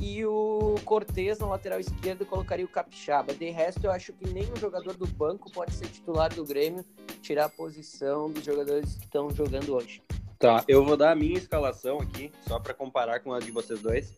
E 0.00 0.26
o 0.26 0.74
Cortez 0.84 1.38
na 1.38 1.46
lateral 1.46 1.80
esquerda 1.80 2.24
colocaria 2.24 2.64
o 2.64 2.68
Capixaba. 2.68 3.32
De 3.32 3.48
resto, 3.48 3.84
eu 3.84 3.90
acho 3.90 4.12
que 4.12 4.28
nenhum 4.28 4.54
jogador 4.56 4.94
do 4.94 5.06
banco 5.06 5.50
pode 5.50 5.72
ser 5.72 5.86
titular 5.86 6.34
do 6.34 6.44
Grêmio, 6.44 6.84
tirar 7.22 7.46
a 7.46 7.48
posição 7.48 8.30
dos 8.30 8.44
jogadores 8.44 8.94
que 8.96 9.04
estão 9.04 9.30
jogando 9.30 9.74
hoje. 9.74 10.02
Tá, 10.38 10.62
eu 10.68 10.84
vou 10.84 10.96
dar 10.96 11.12
a 11.12 11.14
minha 11.14 11.38
escalação 11.38 11.98
aqui, 11.98 12.30
só 12.46 12.58
para 12.58 12.74
comparar 12.74 13.20
com 13.20 13.32
a 13.32 13.38
de 13.40 13.50
vocês 13.50 13.80
dois. 13.80 14.12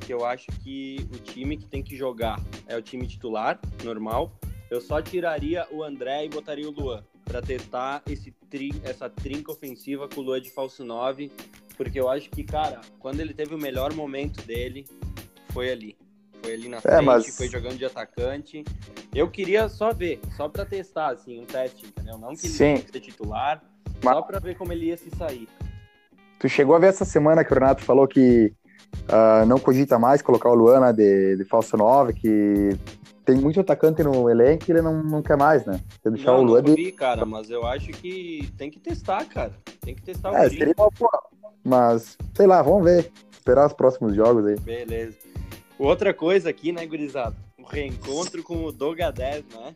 Que 0.00 0.12
eu 0.12 0.24
acho 0.24 0.46
que 0.64 1.06
o 1.14 1.18
time 1.18 1.56
que 1.56 1.66
tem 1.66 1.82
que 1.82 1.96
jogar 1.96 2.40
é 2.66 2.76
o 2.76 2.82
time 2.82 3.06
titular, 3.06 3.60
normal. 3.84 4.32
Eu 4.68 4.80
só 4.80 5.00
tiraria 5.00 5.66
o 5.70 5.84
André 5.84 6.24
e 6.24 6.28
botaria 6.28 6.68
o 6.68 6.72
Luan 6.72 7.04
para 7.24 7.40
testar 7.40 8.02
esse 8.08 8.32
tri, 8.50 8.72
essa 8.82 9.08
trinca 9.08 9.52
ofensiva 9.52 10.08
com 10.08 10.20
o 10.20 10.24
Luan 10.24 10.40
de 10.40 10.50
falso 10.50 10.84
9, 10.84 11.30
porque 11.76 12.00
eu 12.00 12.08
acho 12.08 12.28
que, 12.30 12.42
cara, 12.42 12.80
quando 12.98 13.20
ele 13.20 13.32
teve 13.32 13.54
o 13.54 13.58
melhor 13.58 13.92
momento 13.94 14.44
dele, 14.44 14.84
foi 15.52 15.70
ali. 15.70 15.96
Foi 16.42 16.54
ali 16.54 16.68
na 16.68 16.80
frente, 16.80 17.04
mas- 17.04 17.36
foi 17.36 17.48
jogando 17.48 17.76
de 17.78 17.84
atacante. 17.84 18.64
Eu 19.14 19.30
queria 19.30 19.68
só 19.68 19.92
ver, 19.92 20.18
só 20.36 20.48
pra 20.48 20.64
testar, 20.64 21.12
assim, 21.12 21.40
um 21.40 21.44
teste, 21.44 21.86
entendeu? 21.86 22.18
Não 22.18 22.34
que 22.34 22.46
ele 22.46 22.52
Sim. 22.54 22.58
tenha 22.74 22.82
que 22.82 22.90
ser 22.90 23.00
titular, 23.00 23.62
só 24.02 24.22
pra 24.22 24.38
ver 24.38 24.56
como 24.56 24.72
ele 24.72 24.86
ia 24.86 24.96
se 24.96 25.10
sair. 25.10 25.48
Tu 26.38 26.48
chegou 26.48 26.74
a 26.74 26.78
ver 26.78 26.88
essa 26.88 27.04
semana 27.04 27.44
que 27.44 27.52
o 27.52 27.54
Renato 27.54 27.82
falou 27.82 28.08
que 28.08 28.52
ah, 29.08 29.44
não 29.46 29.58
cogita 29.58 29.98
mais 29.98 30.22
colocar 30.22 30.50
o 30.50 30.54
Luana 30.54 30.92
de, 30.92 31.36
de 31.36 31.44
falso 31.44 31.76
9, 31.76 32.12
que 32.14 32.70
tem 33.24 33.36
muito 33.36 33.60
atacante 33.60 34.02
no 34.02 34.28
elenco 34.28 34.64
e 34.68 34.72
ele 34.72 34.82
não, 34.82 35.02
não 35.02 35.22
quer 35.22 35.36
mais, 35.36 35.64
né? 35.64 35.80
Quer 36.02 36.10
deixar 36.10 36.32
Não, 36.32 36.40
o 36.40 36.42
Luan 36.42 36.62
não 36.62 36.74
de. 36.74 36.82
vi, 36.82 36.92
cara, 36.92 37.24
mas 37.24 37.50
eu 37.50 37.66
acho 37.66 37.88
que 37.92 38.50
tem 38.56 38.70
que 38.70 38.80
testar, 38.80 39.24
cara. 39.26 39.52
Tem 39.80 39.94
que 39.94 40.02
testar 40.02 40.32
o 40.32 40.36
É, 40.36 40.48
seria 40.48 40.74
uma 40.76 40.88
boa. 40.98 41.22
Mas, 41.64 42.16
sei 42.34 42.46
lá, 42.46 42.62
vamos 42.62 42.84
ver. 42.84 43.10
Esperar 43.30 43.66
os 43.66 43.72
próximos 43.72 44.14
jogos 44.14 44.46
aí. 44.46 44.58
Beleza. 44.60 45.16
Outra 45.78 46.12
coisa 46.12 46.50
aqui, 46.50 46.72
né, 46.72 46.84
gurizada? 46.86 47.34
O 47.58 47.64
reencontro 47.64 48.42
com 48.42 48.64
o 48.64 48.72
Doga 48.72 49.10
10, 49.10 49.44
né? 49.54 49.74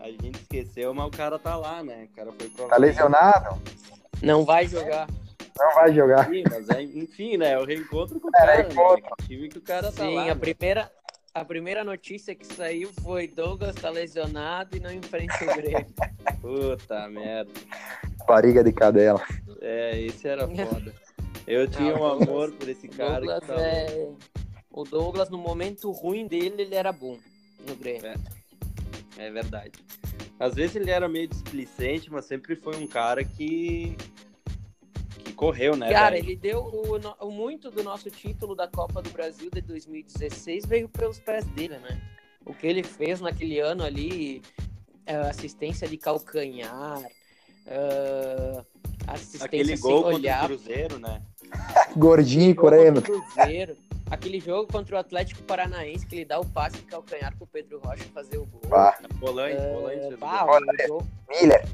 A 0.00 0.08
gente 0.08 0.40
esqueceu, 0.40 0.94
mas 0.94 1.06
o 1.06 1.10
cara 1.10 1.38
tá 1.38 1.56
lá, 1.56 1.82
né? 1.82 2.08
O 2.12 2.16
cara 2.16 2.32
foi 2.32 2.48
pro 2.48 2.68
Tá 2.68 2.76
lesionado? 2.76 3.60
Não 4.22 4.44
vai 4.44 4.66
jogar. 4.66 5.08
Não 5.58 5.74
vai 5.74 5.92
jogar. 5.92 6.28
Sim, 6.28 6.44
mas 6.48 6.68
é, 6.70 6.82
enfim, 6.82 7.36
né? 7.36 7.58
O 7.58 7.64
reencontro 7.64 8.20
com 8.20 8.28
o 8.28 8.30
É, 8.34 8.38
cara, 8.38 8.54
reencontro. 8.62 9.02
né? 9.04 9.10
O 9.20 9.22
time 9.26 9.48
que 9.48 9.58
o 9.58 9.62
cara 9.62 9.90
tá 9.90 10.04
Sim, 10.04 10.14
lá. 10.14 10.22
a 10.22 10.26
né? 10.26 10.34
primeira, 10.36 10.92
a 11.34 11.44
primeira 11.44 11.82
notícia 11.84 12.34
que 12.34 12.46
saiu 12.46 12.90
foi 13.02 13.26
Douglas 13.26 13.74
tá 13.74 13.90
lesionado 13.90 14.76
e 14.76 14.80
não 14.80 14.92
enfrenta 14.92 15.34
o 15.42 15.46
Grêmio. 15.56 15.86
Puta 16.40 17.08
merda. 17.08 17.50
Bariga 18.26 18.62
de 18.62 18.72
cadela. 18.72 19.20
É, 19.60 20.00
esse 20.00 20.28
era 20.28 20.46
foda. 20.48 20.94
Eu 21.46 21.66
tinha 21.68 21.94
um 21.94 21.98
Não, 21.98 22.18
o 22.18 22.22
amor 22.22 22.52
por 22.52 22.68
esse 22.68 22.86
cara 22.88 23.14
Douglas 23.20 23.40
que 23.40 23.46
tá 23.46 23.60
é... 23.60 24.08
O 24.70 24.84
Douglas, 24.84 25.28
no 25.28 25.38
momento 25.38 25.90
ruim 25.90 26.26
dele, 26.28 26.62
ele 26.62 26.74
era 26.74 26.92
bom 26.92 27.18
no 27.66 27.74
Grêmio. 27.74 28.06
É 28.06 28.14
verdade. 29.30 29.72
Às 30.38 30.54
vezes 30.54 30.76
ele 30.76 30.90
era 30.90 31.08
meio 31.08 31.26
displicente, 31.26 32.10
mas 32.10 32.24
sempre 32.24 32.54
foi 32.54 32.76
um 32.76 32.86
cara 32.86 33.24
que. 33.24 33.96
que 35.24 35.32
correu, 35.32 35.76
né? 35.76 35.92
Cara, 35.92 36.14
velho? 36.14 36.24
ele 36.24 36.36
deu 36.36 36.60
o, 36.60 37.26
o 37.26 37.30
muito 37.30 37.70
do 37.70 37.82
nosso 37.82 38.08
título 38.10 38.54
da 38.54 38.68
Copa 38.68 39.02
do 39.02 39.10
Brasil 39.10 39.50
de 39.50 39.60
2016 39.60 40.64
veio 40.66 40.88
pelos 40.88 41.18
pés 41.18 41.44
dele, 41.46 41.78
né? 41.78 42.00
O 42.46 42.54
que 42.54 42.66
ele 42.66 42.84
fez 42.84 43.20
naquele 43.20 43.58
ano 43.58 43.82
ali, 43.82 44.40
é, 45.04 45.16
assistência 45.16 45.88
de 45.88 45.98
calcanhar, 45.98 47.02
é, 47.66 48.64
assistência 49.06 49.46
Aquele 49.46 49.76
sem 49.76 49.80
gol 49.80 50.04
contra 50.04 50.16
olhar, 50.16 50.44
o 50.44 50.46
Cruzeiro, 50.46 50.98
né? 50.98 51.20
Gordinho 51.96 52.50
e 52.50 52.54
coreano. 52.54 53.02
Cruzeiro, 53.02 53.76
aquele 54.10 54.40
jogo 54.40 54.70
contra 54.70 54.96
o 54.96 54.98
Atlético 54.98 55.42
Paranaense 55.42 56.06
que 56.06 56.16
ele 56.16 56.24
dá 56.24 56.38
o 56.38 56.46
passe 56.46 56.76
de 56.76 56.82
calcanhar 56.82 57.36
pro 57.36 57.46
Pedro 57.46 57.80
Rocha 57.84 58.04
fazer 58.14 58.38
o 58.38 58.46
gol. 58.46 58.62
Ah, 58.72 58.96
Volante, 59.14 59.56
É, 59.56 59.72
volante. 59.72 60.00
fez 60.00 60.14
o 60.14 60.16
bah, 60.18 60.44
gol. 60.44 60.56
o 60.56 60.86
jogo- 60.86 61.06
Miller. 61.28 61.68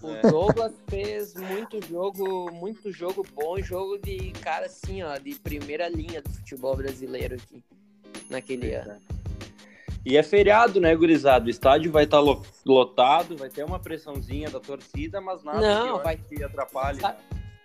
O 0.00 0.10
É. 0.10 0.20
Douglas 0.30 0.72
fez 0.88 1.34
muito 1.34 1.84
jogo, 1.88 2.52
muito 2.52 2.92
jogo 2.92 3.26
bom, 3.34 3.60
jogo 3.60 3.98
de 3.98 4.30
cara 4.42 4.66
assim, 4.66 5.02
ó, 5.02 5.16
de 5.18 5.34
primeira 5.34 5.88
linha 5.88 6.22
do 6.22 6.30
futebol 6.30 6.76
brasileiro 6.76 7.34
aqui 7.34 7.64
naquele 8.30 8.74
ano. 8.74 8.94
E 10.06 10.16
é 10.16 10.22
feriado, 10.22 10.80
né, 10.80 10.94
gurizado? 10.94 11.46
O 11.48 11.50
estádio 11.50 11.90
vai 11.90 12.04
estar 12.04 12.20
lotado, 12.64 13.36
vai 13.36 13.48
ter 13.50 13.64
uma 13.64 13.80
pressãozinha 13.80 14.48
da 14.48 14.60
torcida, 14.60 15.20
mas 15.20 15.42
nada 15.42 15.60
Não, 15.60 15.98
que, 15.98 16.04
vai- 16.04 16.16
que 16.16 16.44
atrapalhe. 16.44 17.00
Sa- 17.00 17.08
né? 17.08 17.16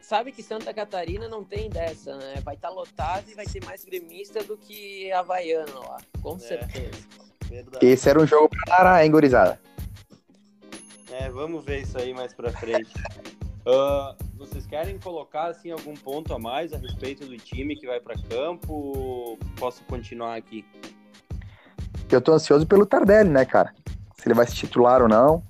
Sabe 0.04 0.34
que 0.34 0.44
Santa 0.44 0.74
Catarina 0.74 1.30
não 1.30 1.46
tem 1.46 1.70
dessa, 1.70 2.16
né? 2.18 2.36
Vai 2.44 2.56
estar 2.56 2.70
lotado 2.70 3.24
e 3.30 3.34
vai 3.34 3.46
ter 3.46 3.64
mais 3.64 3.86
gremista 3.86 4.44
do 4.44 4.58
que 4.58 5.10
Havaiano 5.14 5.80
lá, 5.80 5.98
com 6.22 6.36
É. 6.36 6.40
certeza. 6.40 7.02
Verdade. 7.48 7.86
Esse 7.86 8.10
era 8.10 8.20
um 8.20 8.28
jogo 8.28 8.50
pra 8.50 8.76
parar, 8.78 9.06
hein, 9.06 9.10
gurizada? 9.12 9.60
É, 11.10 11.30
vamos 11.30 11.64
ver 11.64 11.84
isso 11.84 11.98
aí 11.98 12.14
mais 12.14 12.34
pra 12.34 12.52
frente. 12.52 12.92
Ah, 13.66 14.14
vocês 14.36 14.66
querem 14.66 15.00
colocar 15.00 15.46
assim 15.46 15.72
algum 15.72 15.94
ponto 15.94 16.34
a 16.34 16.38
mais 16.38 16.74
a 16.74 16.78
respeito 16.78 17.26
do 17.26 17.38
time 17.38 17.78
que 17.78 17.88
vai 17.88 17.98
pra 17.98 18.14
campo? 18.30 19.40
Posso 19.58 19.86
continuar 19.86 20.36
aqui? 20.36 20.66
Eu 22.12 22.20
tô 22.20 22.34
ansioso 22.34 22.68
pelo 22.68 22.86
Tardelli, 22.86 23.30
né, 23.30 23.46
cara? 23.46 23.74
Se 24.18 24.28
ele 24.28 24.34
vai 24.34 24.46
se 24.46 24.54
titular 24.54 25.02
ou 25.02 25.08
não. 25.08 25.42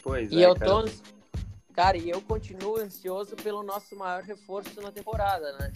Pois 0.00 0.30
E 0.30 0.44
é, 0.44 0.46
eu 0.46 0.54
cara. 0.54 0.70
tô. 0.70 0.88
Cara, 1.76 1.98
e 1.98 2.08
eu 2.08 2.22
continuo 2.22 2.78
ansioso 2.78 3.36
pelo 3.36 3.62
nosso 3.62 3.94
maior 3.94 4.22
reforço 4.22 4.80
na 4.80 4.90
temporada, 4.90 5.52
né? 5.58 5.70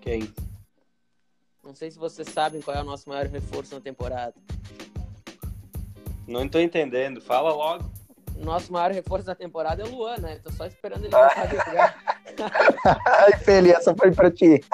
Quem? 0.00 0.32
Não 1.62 1.74
sei 1.74 1.90
se 1.90 1.98
vocês 1.98 2.26
sabem 2.30 2.62
qual 2.62 2.74
é 2.74 2.80
o 2.80 2.84
nosso 2.84 3.10
maior 3.10 3.26
reforço 3.26 3.74
na 3.74 3.80
temporada. 3.82 4.32
Não 6.26 6.48
tô 6.48 6.58
entendendo. 6.58 7.20
Fala 7.20 7.52
logo. 7.52 7.84
Nosso 8.36 8.72
maior 8.72 8.90
reforço 8.90 9.26
da 9.26 9.34
temporada 9.34 9.82
é 9.82 9.86
o 9.86 9.94
Luan, 9.94 10.16
né? 10.16 10.40
Tô 10.42 10.50
só 10.50 10.64
esperando 10.64 11.04
ele 11.04 11.10
voltar 11.14 11.46
de 11.46 11.56
jogar. 11.56 12.02
Ai, 13.04 13.38
Feli, 13.38 13.70
essa 13.70 13.94
foi 13.94 14.12
pra 14.12 14.30
ti. 14.30 14.64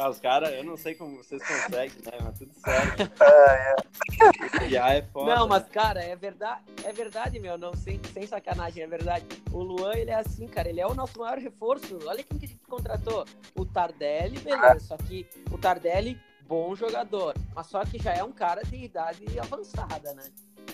Ah, 0.00 0.08
os 0.08 0.18
caras, 0.18 0.50
eu 0.54 0.64
não 0.64 0.78
sei 0.78 0.94
como 0.94 1.18
vocês 1.18 1.46
conseguem, 1.46 2.00
né? 2.06 2.18
Mas 2.22 2.38
tudo 2.38 2.54
certo. 2.54 3.12
E 4.70 4.78
aí 4.78 4.98
é 4.98 5.02
foda. 5.02 5.34
Não, 5.34 5.46
mas 5.46 5.62
né? 5.64 5.68
cara, 5.70 6.02
é 6.02 6.16
verdade, 6.16 6.62
é 6.84 6.92
verdade, 6.92 7.38
meu, 7.38 7.58
não 7.58 7.74
sem, 7.74 8.00
sem 8.14 8.26
sacanagem, 8.26 8.82
é 8.82 8.86
verdade. 8.86 9.26
O 9.52 9.62
Luan, 9.62 9.92
ele 9.94 10.10
é 10.10 10.14
assim, 10.14 10.46
cara, 10.46 10.70
ele 10.70 10.80
é 10.80 10.86
o 10.86 10.94
nosso 10.94 11.18
maior 11.18 11.36
reforço. 11.36 11.98
Olha 12.06 12.22
quem 12.22 12.38
que 12.38 12.46
a 12.46 12.48
gente 12.48 12.66
contratou. 12.66 13.26
O 13.54 13.66
Tardelli, 13.66 14.38
beleza, 14.38 14.80
só 14.80 14.96
que 14.96 15.26
o 15.50 15.58
Tardelli, 15.58 16.18
bom 16.48 16.74
jogador, 16.74 17.34
mas 17.54 17.66
só 17.66 17.84
que 17.84 17.98
já 17.98 18.14
é 18.14 18.24
um 18.24 18.32
cara 18.32 18.62
de 18.62 18.76
idade 18.76 19.24
avançada, 19.38 20.14
né? 20.14 20.24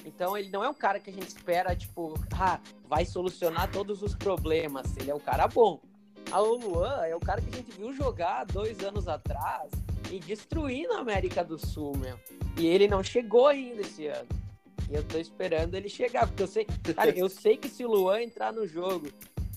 Então 0.04 0.38
ele 0.38 0.50
não 0.50 0.62
é 0.62 0.68
um 0.68 0.74
cara 0.74 1.00
que 1.00 1.10
a 1.10 1.12
gente 1.12 1.28
espera, 1.28 1.74
tipo, 1.74 2.14
ah, 2.38 2.60
vai 2.84 3.04
solucionar 3.04 3.70
todos 3.72 4.02
os 4.02 4.14
problemas. 4.14 4.96
Ele 4.96 5.10
é 5.10 5.14
um 5.14 5.20
cara 5.20 5.48
bom. 5.48 5.80
O 6.32 6.56
Luan 6.56 7.04
é 7.06 7.14
o 7.14 7.20
cara 7.20 7.40
que 7.40 7.48
a 7.48 7.56
gente 7.56 7.72
viu 7.72 7.92
jogar 7.92 8.44
dois 8.44 8.80
anos 8.82 9.08
atrás 9.08 9.70
e 10.10 10.18
destruir 10.18 10.86
na 10.88 10.98
América 10.98 11.42
do 11.44 11.58
Sul, 11.58 11.96
meu. 11.96 12.18
E 12.58 12.66
ele 12.66 12.88
não 12.88 13.02
chegou 13.02 13.46
ainda 13.46 13.80
esse 13.82 14.06
ano. 14.06 14.28
E 14.90 14.94
eu 14.94 15.02
tô 15.02 15.18
esperando 15.18 15.74
ele 15.74 15.88
chegar, 15.88 16.26
porque 16.26 16.42
eu 16.42 16.46
sei, 16.46 16.64
cara, 16.94 17.10
eu 17.10 17.28
sei 17.30 17.56
que 17.56 17.68
se 17.68 17.84
o 17.84 17.88
Luan 17.90 18.22
entrar 18.22 18.52
no 18.52 18.66
jogo 18.66 19.08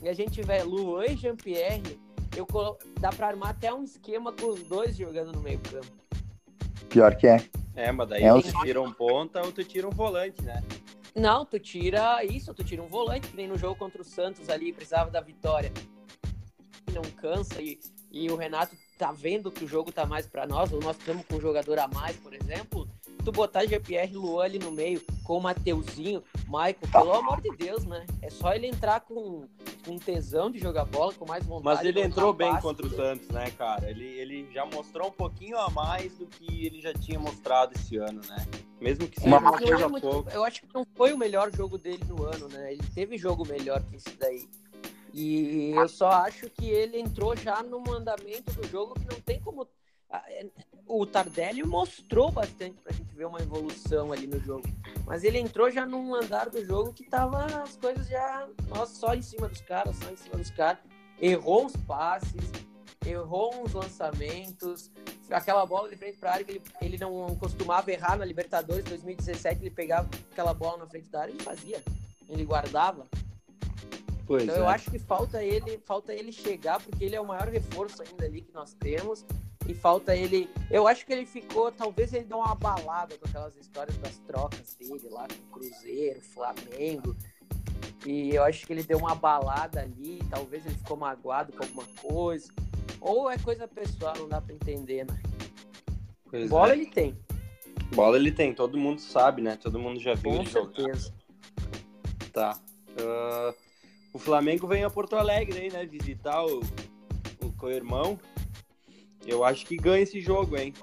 e 0.02 0.10
a 0.10 0.14
gente 0.14 0.32
tiver 0.32 0.64
Luan 0.64 1.06
e 1.06 1.16
Jean-Pierre, 1.18 2.00
eu 2.36 2.46
colo... 2.46 2.78
dá 3.00 3.10
pra 3.10 3.28
armar 3.28 3.50
até 3.52 3.74
um 3.74 3.84
esquema 3.84 4.32
com 4.32 4.48
os 4.48 4.64
dois 4.64 4.96
jogando 4.96 5.32
no 5.34 5.42
meio 5.42 5.60
campo. 5.60 5.88
Pior 6.90 7.16
que 7.16 7.28
é. 7.28 7.44
É, 7.76 7.92
mas 7.92 8.10
daí 8.10 8.24
É 8.24 8.34
ou 8.34 8.40
o- 8.40 8.44
tu 8.44 8.52
tira 8.62 8.82
um 8.82 8.92
ponta 8.92 9.42
ou 9.46 9.52
tu 9.52 9.64
tira 9.64 9.88
um 9.88 9.92
volante, 9.92 10.42
né? 10.42 10.64
Não, 11.16 11.46
tu 11.46 11.60
tira 11.60 12.24
isso, 12.24 12.54
tu 12.54 12.64
tira 12.64 12.82
um 12.82 12.88
volante, 12.88 13.28
que 13.28 13.36
nem 13.36 13.48
no 13.48 13.58
jogo 13.58 13.76
contra 13.76 14.02
o 14.02 14.06
Santos 14.06 14.50
ali, 14.50 14.72
precisava 14.72 15.12
da 15.12 15.20
vitória. 15.22 15.72
Não 16.94 17.02
cansa 17.04 17.62
e, 17.62 17.80
e 18.12 18.30
o 18.30 18.36
Renato 18.36 18.76
tá 18.98 19.12
vendo 19.12 19.50
que 19.52 19.64
o 19.64 19.68
jogo 19.68 19.92
tá 19.92 20.06
mais 20.06 20.26
pra 20.28 20.46
nós, 20.46 20.74
ou 20.74 20.80
nós 20.82 20.98
estamos 20.98 21.26
com 21.26 21.36
um 21.36 21.42
jogador 21.42 21.80
a 21.80 21.88
mais, 21.88 22.18
por 22.18 22.34
exemplo. 22.34 22.88
Tu 23.24 23.32
botar 23.32 23.66
GPR 23.66 24.12
Luan 24.14 24.44
ali 24.46 24.60
no 24.60 24.72
meio 24.72 25.02
com 25.24 25.38
o 25.38 25.42
Mateuzinho, 25.42 26.24
Michael, 26.48 26.76
pelo 26.92 27.14
amor 27.14 27.42
de 27.42 27.50
Deus, 27.56 27.86
né? 27.86 28.06
É 28.22 28.30
só 28.30 28.54
ele 28.54 28.68
entrar 28.68 29.02
com, 29.02 29.46
com 29.86 29.98
tesão 30.00 30.50
de 30.50 30.58
jogar 30.58 30.86
bola, 30.86 31.14
com 31.14 31.26
mais 31.26 31.46
vontade. 31.46 31.64
Mas 31.78 31.86
ele 31.86 32.02
entrou 32.02 32.34
bem 32.34 32.50
passe. 32.50 32.62
contra 32.62 32.86
o 32.86 32.90
Santos, 32.90 33.28
né, 33.30 33.52
cara? 33.52 33.90
Ele, 33.90 34.06
ele 34.06 34.50
já 34.54 34.66
mostrou 34.66 35.10
um 35.10 35.12
pouquinho 35.12 35.58
a 35.58 35.70
mais 35.70 36.14
do 36.18 36.26
que 36.28 36.66
ele 36.66 36.82
já 36.82 36.94
tinha 36.94 37.20
mostrado 37.20 37.74
esse 37.76 37.98
ano, 37.98 38.22
né? 38.28 38.46
Mesmo 38.82 39.08
que 39.08 39.20
seja 39.20 39.36
É, 39.36 39.40
uma 39.40 39.56
é 39.56 39.60
coisa 39.68 39.90
muito- 39.90 40.10
pouca. 40.10 40.34
eu 40.34 40.44
acho 40.44 40.62
que 40.62 40.68
não 40.74 40.86
foi 40.96 41.12
o 41.14 41.18
melhor 41.18 41.52
jogo 41.54 41.78
dele 41.78 42.04
no 42.08 42.24
ano, 42.24 42.48
né? 42.48 42.74
Ele 42.74 42.84
teve 42.96 43.18
jogo 43.18 43.46
melhor 43.48 43.82
que 43.84 43.98
esse 43.98 44.10
daí. 44.18 44.48
E 45.14 45.72
eu 45.72 45.88
só 45.88 46.10
acho 46.10 46.50
que 46.50 46.68
ele 46.70 47.00
entrou 47.00 47.36
já 47.36 47.64
num 47.64 47.92
andamento 47.92 48.54
do 48.54 48.68
jogo 48.68 48.94
que 48.94 49.06
não 49.14 49.22
tem 49.22 49.40
como. 49.40 49.68
é, 50.12 50.46
O 50.86 51.06
Tardelli 51.06 51.64
mostrou 51.64 52.32
bastante 52.32 52.78
pra 52.82 52.92
gente 52.94 53.14
ver 53.16 53.26
uma 53.26 53.40
evolução 53.40 54.12
ali 54.12 54.28
no 54.28 54.40
jogo. 54.40 54.68
Mas 55.06 55.24
ele 55.24 55.40
entrou 55.40 55.70
já 55.72 55.86
num 55.86 56.14
andar 56.16 56.50
do 56.50 56.64
jogo 56.64 56.94
que 56.94 57.04
tava 57.04 57.46
as 57.62 57.76
coisas 57.76 58.08
já. 58.08 58.48
Nossa, 58.68 58.94
só 58.96 59.14
em 59.16 59.22
cima 59.22 59.48
dos 59.48 59.62
caras, 59.62 59.96
só 59.98 60.12
em 60.12 60.18
cima 60.18 60.36
dos 60.36 60.52
caras. 60.52 60.80
Errou 61.22 61.66
uns 61.66 61.76
passes, 61.76 62.52
errou 63.06 63.64
uns 63.64 63.74
lançamentos. 63.74 64.92
Aquela 65.30 65.66
bola 65.66 65.90
de 65.90 65.96
frente 65.96 66.18
pra 66.18 66.32
área 66.34 66.46
que 66.46 66.52
ele, 66.54 66.62
ele 66.82 66.98
não 66.98 67.36
costumava 67.36 67.92
errar 67.92 68.18
na 68.18 68.26
Libertadores 68.26 68.84
2017, 68.86 69.62
ele 69.62 69.70
pegava 69.70 70.10
aquela 70.32 70.54
bola 70.54 70.78
na 70.78 70.88
frente 70.88 71.10
da 71.10 71.22
área 71.22 71.34
e 71.34 71.44
fazia. 71.44 71.84
Ele 72.28 72.44
guardava. 72.46 73.08
Pois 74.30 74.44
Então 74.44 74.58
é. 74.58 74.60
eu 74.60 74.68
acho 74.70 74.92
que 74.92 75.00
falta 75.00 75.44
ele, 75.44 75.80
falta 75.80 76.14
ele 76.14 76.32
chegar, 76.32 76.80
porque 76.80 77.04
ele 77.04 77.16
é 77.16 77.20
o 77.20 77.26
maior 77.26 77.48
reforço 77.48 78.04
ainda 78.04 78.26
ali 78.26 78.42
que 78.42 78.54
nós 78.54 78.76
temos. 78.76 79.26
E 79.68 79.74
falta 79.74 80.16
ele. 80.16 80.48
Eu 80.70 80.88
acho 80.88 81.04
que 81.04 81.12
ele 81.12 81.26
ficou. 81.26 81.72
Talvez 81.72 82.14
ele 82.14 82.26
deu 82.26 82.38
uma 82.38 82.54
balada 82.54 83.18
com 83.18 83.28
aquelas 83.28 83.58
histórias 83.58 83.98
das 83.98 84.20
trocas 84.20 84.76
dele 84.76 85.10
lá 85.10 85.28
com 85.28 85.58
o 85.58 85.60
Cruzeiro, 85.60 86.22
Flamengo. 86.22 87.16
E 88.06 88.36
eu 88.36 88.44
acho 88.44 88.68
que 88.68 88.74
ele 88.74 88.84
deu 88.84 89.00
uma 89.00 89.16
balada 89.16 89.82
ali. 89.82 90.20
Talvez 90.30 90.64
ele 90.64 90.76
ficou 90.76 90.96
magoado 90.96 91.52
com 91.52 91.64
alguma 91.64 91.86
coisa. 92.00 92.54
Ou 93.02 93.32
é 93.32 93.38
coisa 93.40 93.68
pessoal, 93.68 94.14
não 94.16 94.30
dá 94.30 94.40
pra 94.40 94.54
entender, 94.54 95.08
né? 95.08 95.20
Pois 96.30 96.52
Bola 96.52 96.70
é. 96.70 96.76
ele 96.76 96.86
tem, 96.86 97.18
Bola 97.96 98.16
ele 98.16 98.32
tem, 98.32 98.54
todo 98.54 98.78
mundo 98.78 99.02
sabe, 99.02 99.42
né? 99.42 99.56
Todo 99.56 99.80
mundo 99.80 100.00
já 100.00 100.14
viu 100.14 100.34
com 100.34 100.42
ele 100.42 100.46
jogar. 100.46 100.76
certeza. 100.76 101.14
Tá. 102.32 102.60
Ah, 103.00 103.54
o 104.14 104.20
Flamengo 104.20 104.68
vem 104.68 104.84
a 104.84 104.90
Porto 104.90 105.16
Alegre 105.16 105.60
aí, 105.60 105.72
né? 105.72 105.86
Visitar 105.86 106.44
o, 106.46 106.60
o 107.42 107.52
co-irmão. 107.58 108.20
Eu 109.26 109.44
acho 109.44 109.66
que 109.66 109.76
ganha 109.78 110.02
esse 110.04 110.20
jogo, 110.22 110.58
hein? 110.58 110.74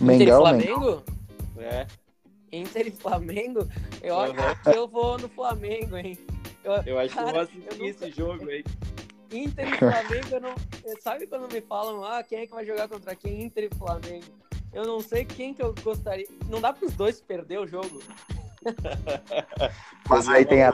e 0.00 0.04
Mengão, 0.04 0.44
Mengão. 0.44 0.76
Flamengo? 0.76 1.04
É. 1.58 1.86
Inter 2.52 2.86
e 2.86 2.90
Flamengo? 2.90 3.68
Eu 4.02 4.14
Uhum. 4.16 4.22
acho 4.22 4.62
que 4.62 4.70
eu 4.76 4.88
vou 4.88 5.18
no 5.18 5.28
Flamengo, 5.28 5.96
hein? 5.96 6.16
Eu, 6.62 6.72
Eu 6.86 6.98
acho 6.98 7.12
que 7.14 7.18
eu 7.20 7.24
Cara, 7.24 7.32
vou 7.32 7.34
eu 7.34 7.40
assistir 7.40 7.78
nunca- 7.78 7.84
esse 8.06 8.10
jogo 8.10 8.48
aí. 8.48 8.64
Inter 9.32 9.68
e 9.68 9.76
Flamengo, 9.76 10.28
eu 10.32 10.40
não. 10.40 10.54
Sabe 11.00 11.26
quando 11.26 11.52
me 11.52 11.60
falam, 11.60 12.02
ah, 12.04 12.22
quem 12.22 12.38
é 12.40 12.46
que 12.46 12.54
vai 12.54 12.64
jogar 12.64 12.88
contra 12.88 13.14
quem? 13.14 13.42
Inter 13.42 13.68
e 13.70 13.76
Flamengo. 13.76 14.24
Eu 14.72 14.84
não 14.86 15.00
sei 15.00 15.24
quem 15.24 15.52
que 15.52 15.62
eu 15.62 15.74
gostaria. 15.82 16.26
Não 16.48 16.60
dá 16.60 16.72
pros 16.72 16.92
dois 16.94 17.20
perder 17.20 17.58
o 17.58 17.66
jogo. 17.66 18.00
Mas 20.08 20.28
aí 20.28 20.44
tem 20.46 20.62
a 20.62 20.72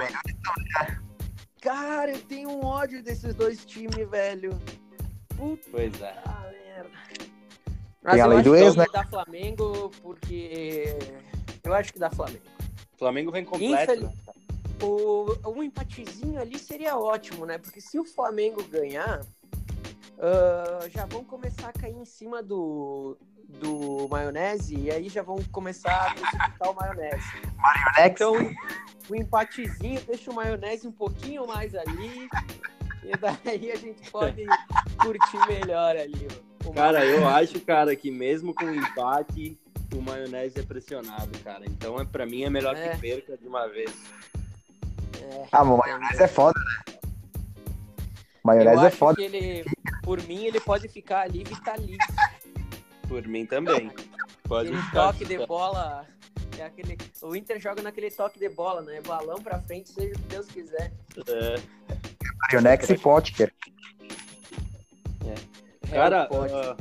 Cara, 1.64 2.10
eu 2.10 2.20
tenho 2.20 2.50
um 2.50 2.64
ódio 2.64 3.02
desses 3.02 3.34
dois 3.34 3.64
times, 3.64 4.06
velho. 4.10 4.50
Puta 5.34 5.66
Pois 5.70 6.00
é. 6.00 6.14
merda. 6.50 6.90
Mas 8.02 8.12
Tem 8.12 8.20
a 8.20 8.24
eu 8.24 8.28
lei 8.28 8.38
acho 8.40 8.48
do 8.50 8.54
que 8.54 8.62
ex, 8.62 8.76
né? 8.76 8.84
dá 8.92 9.04
Flamengo, 9.06 9.90
porque. 10.02 10.84
Eu 11.64 11.72
acho 11.72 11.90
que 11.92 11.98
dá 11.98 12.10
Flamengo. 12.10 12.44
O 12.94 12.98
Flamengo 12.98 13.32
vem 13.32 13.44
completo, 13.46 13.92
Infeliz- 13.92 14.02
né? 14.02 14.12
O, 14.82 15.50
um 15.50 15.62
empatezinho 15.62 16.38
ali 16.38 16.58
seria 16.58 16.98
ótimo, 16.98 17.46
né? 17.46 17.56
Porque 17.56 17.80
se 17.80 17.98
o 17.98 18.04
Flamengo 18.04 18.62
ganhar, 18.64 19.24
ah, 20.18 20.86
já 20.90 21.06
vão 21.06 21.24
começar 21.24 21.68
a 21.70 21.72
cair 21.72 21.94
em 21.96 22.04
cima 22.04 22.42
do, 22.42 23.16
do 23.48 24.06
maionese 24.10 24.76
e 24.78 24.90
aí 24.90 25.08
já 25.08 25.22
vão 25.22 25.36
começar 25.50 26.08
a 26.10 26.14
crucificar 26.14 26.70
o 26.70 26.74
maionese. 26.74 27.24
Next. 27.96 28.22
Então, 28.22 28.34
o 29.08 29.14
empatezinho 29.14 30.00
deixa 30.06 30.30
o 30.30 30.34
maionese 30.34 30.86
um 30.86 30.92
pouquinho 30.92 31.46
mais 31.46 31.74
ali 31.74 32.28
e 33.02 33.16
daí 33.18 33.70
a 33.72 33.76
gente 33.76 34.10
pode 34.10 34.44
curtir 34.98 35.38
melhor 35.48 35.96
ali. 35.96 36.26
o- 36.64 36.68
o 36.70 36.72
Cara, 36.72 37.04
eu 37.04 37.28
acho, 37.28 37.60
cara, 37.60 37.94
que 37.94 38.10
mesmo 38.10 38.54
com 38.54 38.70
empate, 38.70 39.58
o 39.94 40.00
maionese 40.00 40.58
é 40.60 40.62
pressionado, 40.62 41.38
cara. 41.40 41.64
Então, 41.66 42.00
é, 42.00 42.04
pra 42.04 42.24
mim, 42.24 42.42
é 42.44 42.48
melhor 42.50 42.74
É. 42.74 42.88
que 42.90 42.98
perca 42.98 43.36
de 43.36 43.46
uma 43.46 43.68
vez. 43.68 43.92
É, 45.20 45.46
Ah, 45.52 45.62
mas 45.64 45.78
maionese 45.78 46.22
é 46.22 46.28
foda, 46.28 46.58
né? 46.58 46.94
Maionese 48.42 48.76
eu 48.76 48.82
é 48.82 48.86
acho 48.88 48.96
foda. 48.96 49.16
que 49.16 49.22
ele, 49.22 49.64
por 50.02 50.22
mim, 50.22 50.44
ele 50.46 50.60
pode 50.60 50.88
ficar 50.88 51.20
ali 51.22 51.44
vitalício. 51.44 51.98
Por 53.08 53.26
mim 53.26 53.44
também. 53.46 53.90
Pode 54.44 54.68
Aquele 54.68 54.82
ficar. 54.82 55.12
toque 55.12 55.24
de 55.24 55.46
bola. 55.46 56.06
É 56.58 56.62
aquele, 56.64 56.96
o 57.22 57.34
Inter 57.34 57.60
joga 57.60 57.82
naquele 57.82 58.10
toque 58.10 58.38
de 58.38 58.48
bola, 58.48 58.80
né? 58.82 59.00
Balão 59.00 59.42
pra 59.42 59.58
frente, 59.60 59.90
seja 59.90 60.14
o 60.14 60.18
que 60.18 60.28
Deus 60.28 60.46
quiser. 60.46 60.92
É. 61.26 61.60
Marionex 62.42 62.90
e 62.90 62.98
Potker. 62.98 63.52
Cara, 65.90 66.22
É, 66.22 66.26
pode. 66.26 66.52
ah, 66.54 66.76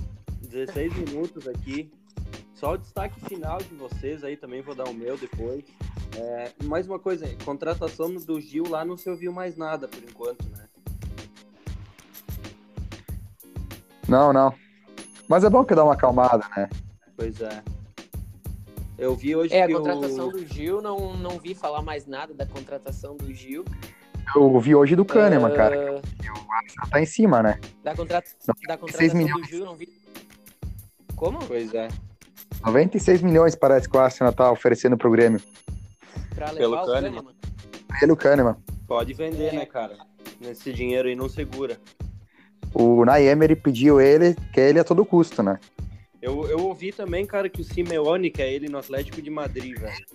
16 0.50 0.94
minutos 0.94 1.48
aqui. 1.48 1.92
Só 2.56 2.74
o 2.74 2.78
destaque 2.78 3.20
final 3.26 3.58
de 3.58 3.76
vocês 3.76 4.24
aí, 4.24 4.38
também 4.38 4.62
vou 4.62 4.74
dar 4.74 4.86
o 4.86 4.94
meu 4.94 5.18
depois. 5.18 5.64
É, 6.16 6.52
mais 6.64 6.88
uma 6.88 7.00
coisa, 7.00 7.28
contratação 7.44 8.14
do 8.16 8.40
Gil 8.40 8.64
lá 8.70 8.86
não 8.86 8.96
se 8.96 9.10
ouviu 9.10 9.32
mais 9.34 9.58
nada 9.58 9.88
por 9.88 10.02
enquanto, 10.04 10.44
né? 10.50 10.68
Não, 14.08 14.32
não. 14.32 14.54
Mas 15.28 15.44
é 15.44 15.50
bom 15.50 15.66
que 15.66 15.74
dá 15.76 15.84
uma 15.84 15.94
acalmada, 15.94 16.46
né? 16.56 16.70
Pois 17.18 17.42
é. 17.42 17.64
Eu 18.98 19.16
vi 19.16 19.36
hoje 19.36 19.54
É, 19.54 19.64
a 19.64 19.68
contratação 19.72 20.28
o... 20.28 20.32
do 20.32 20.46
Gil, 20.46 20.82
não, 20.82 21.16
não 21.18 21.40
vi 21.40 21.54
falar 21.56 21.82
mais 21.82 22.06
nada 22.06 22.34
da 22.34 22.46
contratação 22.46 23.16
do 23.18 23.34
Gil. 23.34 23.66
Eu 24.36 24.60
vi 24.60 24.74
hoje 24.76 24.96
do 24.96 25.04
Kahneman, 25.04 25.52
Ah, 25.52 25.56
cara. 25.56 26.02
Tá 26.90 27.02
em 27.02 27.06
cima, 27.06 27.42
né? 27.44 27.60
Da, 27.84 27.96
contra... 27.96 28.24
Não, 28.48 28.56
da 28.68 28.78
6 28.78 28.80
contratação 28.80 29.10
do 29.10 29.18
milhões. 29.18 29.48
Gil, 29.48 29.66
não 29.66 29.76
vi. 29.76 29.90
Como? 31.16 31.40
Pois 31.40 31.74
é. 31.74 31.90
96 32.66 33.22
milhões 33.22 33.56
parece 33.56 33.90
que 33.90 33.98
o 33.98 34.00
Arsenal 34.00 34.32
tá 34.32 34.52
oferecendo 34.52 34.98
pro 34.98 35.12
Grêmio. 35.12 35.42
Pra 36.36 36.52
levar 36.52 36.58
Pelo 36.58 36.74
o 36.76 36.86
Kahneman. 36.86 37.12
Kahneman. 37.24 37.36
Pelo 38.00 38.16
Kahneman. 38.18 38.56
Pode 38.88 39.14
vender, 39.14 39.54
É. 39.54 39.58
né, 39.58 39.66
cara? 39.66 39.98
Nesse 40.40 40.72
dinheiro 40.72 41.08
aí 41.08 41.16
não 41.16 41.28
segura. 41.28 41.78
O 42.74 43.04
Naemery 43.06 43.56
pediu 43.56 44.00
ele, 44.00 44.36
que 44.54 44.60
ele 44.60 44.80
a 44.80 44.84
todo 44.84 45.06
custo, 45.06 45.44
né? 45.44 45.60
Eu, 46.24 46.50
eu 46.50 46.58
ouvi 46.60 46.94
também, 46.94 47.26
cara, 47.26 47.50
que 47.50 47.60
o 47.60 47.66
Simeone 47.66 48.30
quer 48.32 48.50
ele 48.50 48.70
no 48.70 48.78
Atlético 48.78 49.22
de 49.22 49.30
Madrid, 49.30 49.78
velho. 49.78 50.06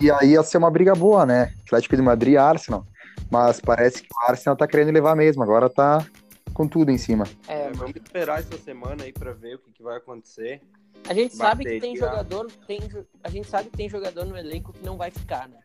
E 0.00 0.10
aí 0.10 0.30
ia 0.30 0.42
ser 0.42 0.56
uma 0.56 0.70
briga 0.70 0.94
boa, 0.94 1.26
né? 1.26 1.52
Atlético 1.66 1.94
de 1.94 2.00
Madrid 2.00 2.32
e 2.32 2.36
Arsenal. 2.38 2.86
Mas 3.30 3.60
parece 3.60 4.00
que 4.02 4.08
o 4.08 4.30
Arsenal 4.30 4.56
tá 4.56 4.66
querendo 4.66 4.90
levar 4.94 5.14
mesmo. 5.14 5.42
Agora 5.42 5.68
tá 5.68 6.06
com 6.54 6.66
tudo 6.66 6.90
em 6.90 6.96
cima. 6.96 7.24
É, 7.46 7.66
É, 7.66 7.70
vamos 7.72 7.94
esperar 7.96 8.40
essa 8.40 8.56
semana 8.56 9.04
aí 9.04 9.12
pra 9.12 9.32
ver 9.32 9.56
o 9.56 9.58
que, 9.58 9.72
que 9.72 9.82
vai 9.82 9.98
acontecer. 9.98 10.62
A 11.06 11.12
gente 11.12 11.36
sabe 11.36 11.64
que 11.64 11.70
tem 11.80 11.94
Bateria. 11.94 12.00
jogador, 12.00 12.50
tem, 12.66 12.80
a 13.22 13.28
gente 13.28 13.46
sabe 13.46 13.68
que 13.68 13.76
tem 13.76 13.88
jogador 13.90 14.24
no 14.24 14.36
elenco 14.38 14.72
que 14.72 14.82
não 14.84 14.96
vai 14.96 15.10
ficar, 15.10 15.48
né? 15.50 15.58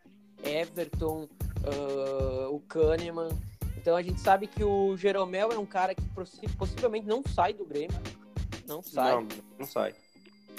Everton, 0.43 1.29
ah, 1.63 2.49
o 2.49 2.59
Kahneman. 2.67 3.29
Então 3.77 3.95
a 3.95 4.01
gente 4.01 4.19
sabe 4.19 4.47
que 4.47 4.63
o 4.65 4.97
Jeromel 4.97 5.49
é 5.53 5.57
um 5.57 5.65
cara 5.65 5.95
que 5.95 6.01
possi- 6.09 6.47
possivelmente 6.57 7.07
não 7.07 7.23
sai 7.23 7.53
do 7.53 7.63
Grêmio. 7.65 7.95
Não 8.67 8.81
sai. 8.81 9.11
Não, 9.15 9.27
não 9.59 9.65
sai. 9.65 9.95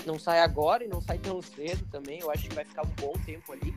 Não 0.07 0.19
sai 0.19 0.41
agora 0.41 0.85
e 0.85 0.89
não 0.89 1.01
sai 1.01 1.19
tão 1.19 1.43
cedo 1.43 1.85
também. 1.91 2.21
Eu 2.21 2.31
acho 2.31 2.49
que 2.49 2.55
vai 2.55 2.65
ficar 2.65 2.83
um 2.87 2.91
bom 3.01 3.13
tempo 3.25 3.53
ali. 3.53 3.75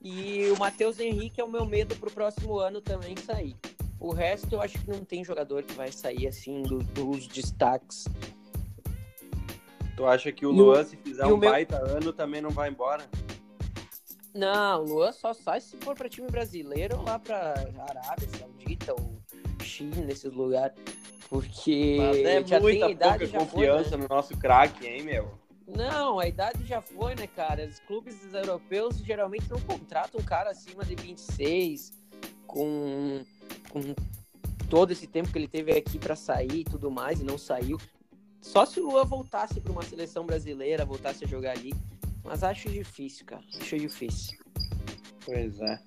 E 0.00 0.48
o 0.50 0.58
Matheus 0.58 0.98
Henrique 1.00 1.40
é 1.40 1.44
o 1.44 1.50
meu 1.50 1.66
medo 1.66 1.96
pro 1.96 2.10
próximo 2.10 2.58
ano 2.58 2.80
também 2.80 3.16
sair. 3.16 3.56
O 4.00 4.12
resto 4.12 4.54
eu 4.54 4.62
acho 4.62 4.78
que 4.78 4.88
não 4.90 5.04
tem 5.04 5.24
jogador 5.24 5.62
que 5.64 5.74
vai 5.74 5.90
sair 5.90 6.28
assim 6.28 6.62
do- 6.62 6.78
dos 6.78 7.26
destaques. 7.26 8.04
Tu 9.96 10.06
acha 10.06 10.30
que 10.30 10.46
o 10.46 10.52
Luan, 10.52 10.84
se 10.84 10.96
fizer 10.96 11.26
um 11.26 11.36
meu- 11.36 11.50
baita 11.50 11.76
ano, 11.78 12.12
também 12.12 12.40
não 12.40 12.50
vai 12.50 12.70
embora? 12.70 13.04
Não, 14.32 14.82
o 14.82 14.86
Luan 14.86 15.10
só 15.10 15.34
sai 15.34 15.60
se 15.60 15.76
for 15.78 15.96
pra 15.96 16.08
time 16.08 16.28
brasileiro 16.30 16.96
ou 16.98 17.02
lá 17.02 17.18
pra 17.18 17.54
Arábia 17.88 18.28
Saudita 18.38 18.92
ou 18.94 19.20
China, 19.64 19.96
nesses 20.02 20.32
lugares. 20.32 20.76
Porque 21.28 21.96
Mas 21.98 22.16
é 22.18 22.40
já 22.44 22.56
tem 22.56 22.60
muita 22.60 22.90
idade, 22.90 23.18
pouca 23.18 23.26
já 23.26 23.38
confiança 23.38 23.88
foi, 23.90 23.98
né? 23.98 24.06
no 24.08 24.14
nosso 24.14 24.36
craque, 24.36 24.86
hein, 24.86 25.02
meu? 25.02 25.30
Não, 25.66 26.18
a 26.18 26.26
idade 26.26 26.64
já 26.64 26.80
foi, 26.80 27.14
né, 27.14 27.26
cara? 27.26 27.66
Os 27.66 27.78
clubes 27.80 28.16
europeus 28.32 28.96
geralmente 28.98 29.50
não 29.50 29.60
contratam 29.60 30.18
um 30.20 30.24
cara 30.24 30.50
acima 30.50 30.82
de 30.84 30.94
26, 30.94 31.92
com, 32.46 33.22
com 33.68 33.94
todo 34.70 34.90
esse 34.92 35.06
tempo 35.06 35.30
que 35.30 35.36
ele 35.38 35.48
teve 35.48 35.72
aqui 35.72 35.98
pra 35.98 36.16
sair 36.16 36.60
e 36.60 36.64
tudo 36.64 36.90
mais, 36.90 37.20
e 37.20 37.24
não 37.24 37.36
saiu. 37.36 37.78
Só 38.40 38.64
se 38.64 38.80
o 38.80 38.90
Luan 38.90 39.04
voltasse 39.04 39.60
pra 39.60 39.70
uma 39.72 39.82
seleção 39.82 40.24
brasileira, 40.24 40.86
voltasse 40.86 41.24
a 41.24 41.28
jogar 41.28 41.50
ali. 41.52 41.74
Mas 42.24 42.42
acho 42.42 42.70
difícil, 42.70 43.26
cara. 43.26 43.42
Acho 43.60 43.76
difícil. 43.78 44.38
Pois 45.26 45.60
é. 45.60 45.78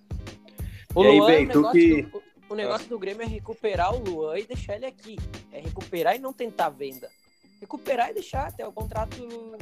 O 0.93 1.03
E 1.03 1.07
aí, 1.07 1.17
Luan, 1.19 1.27
bem, 1.27 1.47
o 1.47 1.51
tu 1.51 1.71
que- 1.71 2.01
do, 2.03 2.20
o 2.51 2.55
negócio 2.55 2.87
do 2.89 2.99
Grêmio 2.99 3.23
é 3.23 3.25
recuperar 3.25 3.95
o 3.95 4.03
Luan 4.03 4.37
e 4.37 4.45
deixar 4.45 4.75
ele 4.75 4.85
aqui. 4.85 5.17
É 5.53 5.61
recuperar 5.61 6.17
e 6.17 6.19
não 6.19 6.33
tentar 6.33 6.67
venda. 6.67 7.09
Recuperar 7.61 8.09
e 8.09 8.13
deixar 8.13 8.47
até 8.47 8.67
o 8.67 8.73
contrato 8.73 9.17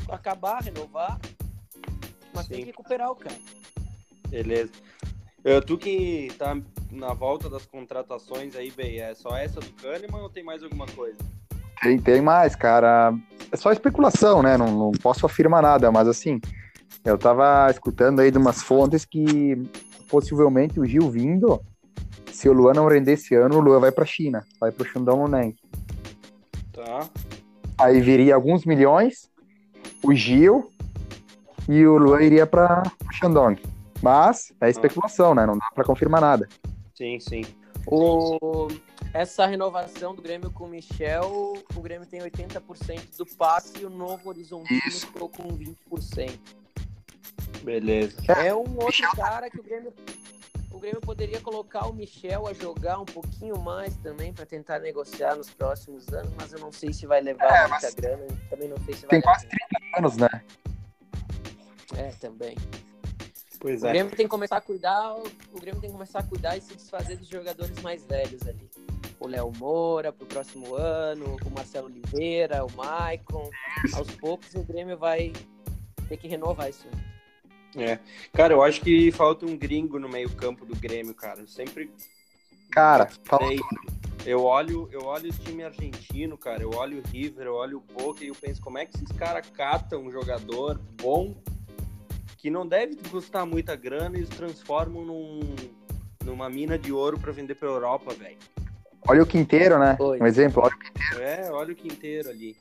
acabar, 0.09 0.63
renovar. 0.63 1.19
Mas 2.33 2.47
tem 2.47 2.57
Sim. 2.57 2.63
que 2.63 2.67
recuperar 2.71 3.11
o 3.11 3.15
cara. 3.15 3.35
Beleza. 4.27 4.71
Eu, 5.43 5.61
tu 5.61 5.77
que 5.77 6.31
tá 6.39 6.57
na 6.91 7.13
volta 7.13 7.47
das 7.47 7.63
contratações 7.63 8.55
aí, 8.55 8.71
bem, 8.71 8.99
é 8.99 9.13
só 9.13 9.37
essa 9.37 9.59
do 9.59 9.69
Kahneman 9.73 10.23
ou 10.23 10.29
tem 10.29 10.43
mais 10.43 10.63
alguma 10.63 10.87
coisa? 10.87 11.17
Tem, 11.83 11.99
tem 11.99 12.21
mais, 12.21 12.55
cara. 12.55 13.13
É 13.51 13.55
só 13.55 13.71
especulação, 13.71 14.41
né? 14.41 14.57
Não, 14.57 14.71
não 14.71 14.91
posso 14.91 15.27
afirmar 15.27 15.61
nada, 15.61 15.91
mas 15.91 16.07
assim, 16.07 16.41
eu 17.05 17.19
tava 17.19 17.69
escutando 17.69 18.19
aí 18.19 18.31
de 18.31 18.37
umas 18.39 18.63
fontes 18.63 19.05
que 19.05 19.55
possivelmente 20.09 20.79
o 20.79 20.85
Gil 20.85 21.09
vindo, 21.09 21.61
se 22.31 22.49
o 22.49 22.53
Luan 22.53 22.73
não 22.73 22.87
render 22.87 23.13
esse 23.13 23.35
ano, 23.35 23.57
o 23.57 23.61
Luan 23.61 23.79
vai 23.79 23.91
pra 23.91 24.05
China, 24.05 24.45
vai 24.59 24.71
pro 24.71 24.87
Shandong 24.87 25.21
Luneng. 25.21 25.55
Tá. 26.73 27.09
Aí 27.77 28.01
viria 28.01 28.35
alguns 28.35 28.65
milhões, 28.65 29.29
o 30.03 30.13
Gil 30.13 30.71
e 31.67 31.85
o 31.85 31.97
Luan 31.97 32.21
iria 32.21 32.45
pra 32.45 32.83
Shandong. 33.11 33.61
Mas 34.01 34.51
é 34.61 34.69
especulação, 34.69 35.35
né? 35.35 35.45
Não 35.45 35.57
dá 35.57 35.69
pra 35.73 35.83
confirmar 35.83 36.21
nada. 36.21 36.47
Sim, 36.95 37.19
sim. 37.19 37.41
O... 37.85 38.67
Essa 39.13 39.45
renovação 39.45 40.13
do 40.13 40.21
Grêmio 40.21 40.51
com 40.51 40.65
o 40.65 40.69
Michel, 40.69 41.57
o 41.75 41.81
Grêmio 41.81 42.05
tem 42.05 42.21
80% 42.21 43.17
do 43.17 43.25
passe 43.25 43.81
e 43.81 43.85
o 43.85 43.89
Novo 43.89 44.29
Horizontino 44.29 44.79
Isso. 44.85 45.07
ficou 45.07 45.27
com 45.27 45.47
20%. 45.47 46.31
Beleza. 47.63 48.15
É 48.27 48.53
um 48.53 48.77
outro 48.77 49.09
cara 49.15 49.49
que 49.49 49.59
o 49.59 49.63
Grêmio. 49.63 49.91
O 50.79 50.81
Grêmio 50.81 51.01
poderia 51.01 51.41
colocar 51.41 51.87
o 51.87 51.93
Michel 51.93 52.47
a 52.47 52.53
jogar 52.53 52.99
um 52.99 53.05
pouquinho 53.05 53.59
mais 53.59 53.97
também 53.97 54.31
para 54.31 54.45
tentar 54.45 54.79
negociar 54.79 55.35
nos 55.35 55.49
próximos 55.49 56.07
anos, 56.07 56.31
mas 56.37 56.53
eu 56.53 56.59
não 56.59 56.71
sei 56.71 56.93
se 56.93 57.05
vai 57.05 57.19
levar 57.19 57.65
é, 57.65 57.67
muita 57.67 57.91
grana, 57.91 58.25
também 58.49 58.69
não 58.69 58.77
sei 58.85 58.93
se 58.93 59.05
Tem 59.05 59.21
quase 59.21 59.45
30 59.45 59.97
anos, 59.97 60.15
né? 60.15 60.29
É, 61.97 62.11
também. 62.21 62.55
Pois 63.59 63.83
o 63.83 63.87
é. 63.87 63.89
Grêmio 63.89 64.15
tem 64.15 64.25
que 64.25 64.29
começar 64.29 64.55
a 64.55 64.61
cuidar, 64.61 65.15
o 65.17 65.59
Grêmio 65.59 65.81
tem 65.81 65.89
que 65.89 65.95
começar 65.97 66.19
a 66.19 66.23
cuidar 66.23 66.55
e 66.55 66.61
se 66.61 66.73
desfazer 66.73 67.17
dos 67.17 67.27
jogadores 67.27 67.77
mais 67.81 68.05
velhos 68.05 68.47
ali. 68.47 68.69
O 69.19 69.27
Léo 69.27 69.51
Moura 69.57 70.13
pro 70.13 70.25
próximo 70.27 70.75
ano, 70.75 71.35
o 71.45 71.49
Marcelo 71.49 71.87
Oliveira, 71.87 72.63
o 72.63 72.71
Maicon. 72.71 73.49
Aos 73.95 74.09
poucos 74.11 74.55
o 74.55 74.63
Grêmio 74.63 74.97
vai 74.97 75.33
ter 76.07 76.15
que 76.15 76.29
renovar 76.29 76.69
isso. 76.69 76.87
É. 77.75 77.99
Cara, 78.33 78.53
eu 78.53 78.63
acho 78.63 78.81
que 78.81 79.11
falta 79.11 79.45
um 79.45 79.57
gringo 79.57 79.99
no 79.99 80.09
meio-campo 80.09 80.65
do 80.65 80.75
Grêmio, 80.75 81.13
cara. 81.13 81.41
Eu 81.41 81.47
sempre. 81.47 81.91
Cara, 82.71 83.09
fala. 83.23 83.49
Eu 84.25 84.43
olho, 84.43 84.89
eu 84.91 85.05
olho 85.05 85.29
o 85.29 85.33
time 85.33 85.63
argentino, 85.63 86.37
cara. 86.37 86.61
Eu 86.61 86.71
olho 86.71 86.99
o 86.99 87.07
River, 87.09 87.47
eu 87.47 87.53
olho 87.55 87.77
o 87.77 87.93
Boca 87.93 88.23
e 88.23 88.27
eu 88.27 88.35
penso 88.35 88.61
como 88.61 88.77
é 88.77 88.85
que 88.85 88.95
esses 88.95 89.11
caras 89.17 89.49
catam 89.49 90.03
um 90.03 90.11
jogador 90.11 90.79
bom 91.01 91.35
que 92.37 92.49
não 92.49 92.67
deve 92.67 92.95
custar 93.09 93.45
muita 93.45 93.75
grana 93.75 94.17
e 94.17 94.23
os 94.23 94.29
transformam 94.29 95.03
num, 95.05 95.39
numa 96.23 96.49
mina 96.49 96.77
de 96.77 96.91
ouro 96.91 97.19
para 97.19 97.31
vender 97.31 97.55
pra 97.55 97.67
Europa, 97.67 98.13
velho. 98.13 98.37
Olha 99.07 99.23
o 99.23 99.25
Quinteiro, 99.25 99.79
né? 99.79 99.97
Oi. 99.99 100.19
Um 100.21 100.25
exemplo, 100.25 100.63
olha 100.63 100.75
o 100.75 100.79
Quinteiro. 100.79 101.23
É, 101.23 101.51
olha 101.51 101.73
o 101.73 101.75
Quinteiro 101.75 102.29
ali. 102.29 102.55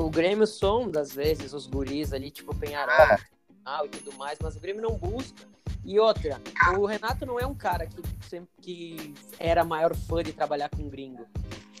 O 0.00 0.08
Grêmio 0.08 0.46
sonda, 0.46 1.02
às 1.02 1.12
vezes, 1.12 1.52
os 1.52 1.66
guris 1.66 2.14
ali, 2.14 2.30
tipo 2.30 2.56
Penharol 2.56 3.18
ah, 3.66 3.84
e 3.84 3.88
tudo 3.88 4.16
mais, 4.16 4.38
mas 4.42 4.56
o 4.56 4.60
Grêmio 4.60 4.80
não 4.80 4.96
busca. 4.96 5.46
E 5.84 6.00
outra, 6.00 6.40
o 6.78 6.86
Renato 6.86 7.26
não 7.26 7.38
é 7.38 7.46
um 7.46 7.54
cara 7.54 7.86
que, 7.86 8.00
sempre, 8.26 8.48
que 8.62 9.14
era 9.38 9.62
maior 9.62 9.94
fã 9.94 10.22
de 10.22 10.32
trabalhar 10.32 10.70
com 10.70 10.88
gringo. 10.88 11.26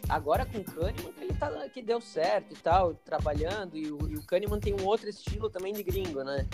Agora 0.06 0.44
com 0.44 0.58
o 0.58 0.64
Kahneman, 0.64 1.14
ele 1.18 1.32
tá, 1.32 1.50
que 1.70 1.80
deu 1.80 1.98
certo 1.98 2.52
e 2.52 2.56
tal, 2.56 2.92
trabalhando, 2.92 3.78
e 3.78 3.90
o, 3.90 4.06
e 4.06 4.16
o 4.16 4.22
Kahneman 4.26 4.60
tem 4.60 4.74
um 4.78 4.84
outro 4.84 5.08
estilo 5.08 5.48
também 5.48 5.72
de 5.72 5.82
gringo, 5.82 6.22
né? 6.22 6.46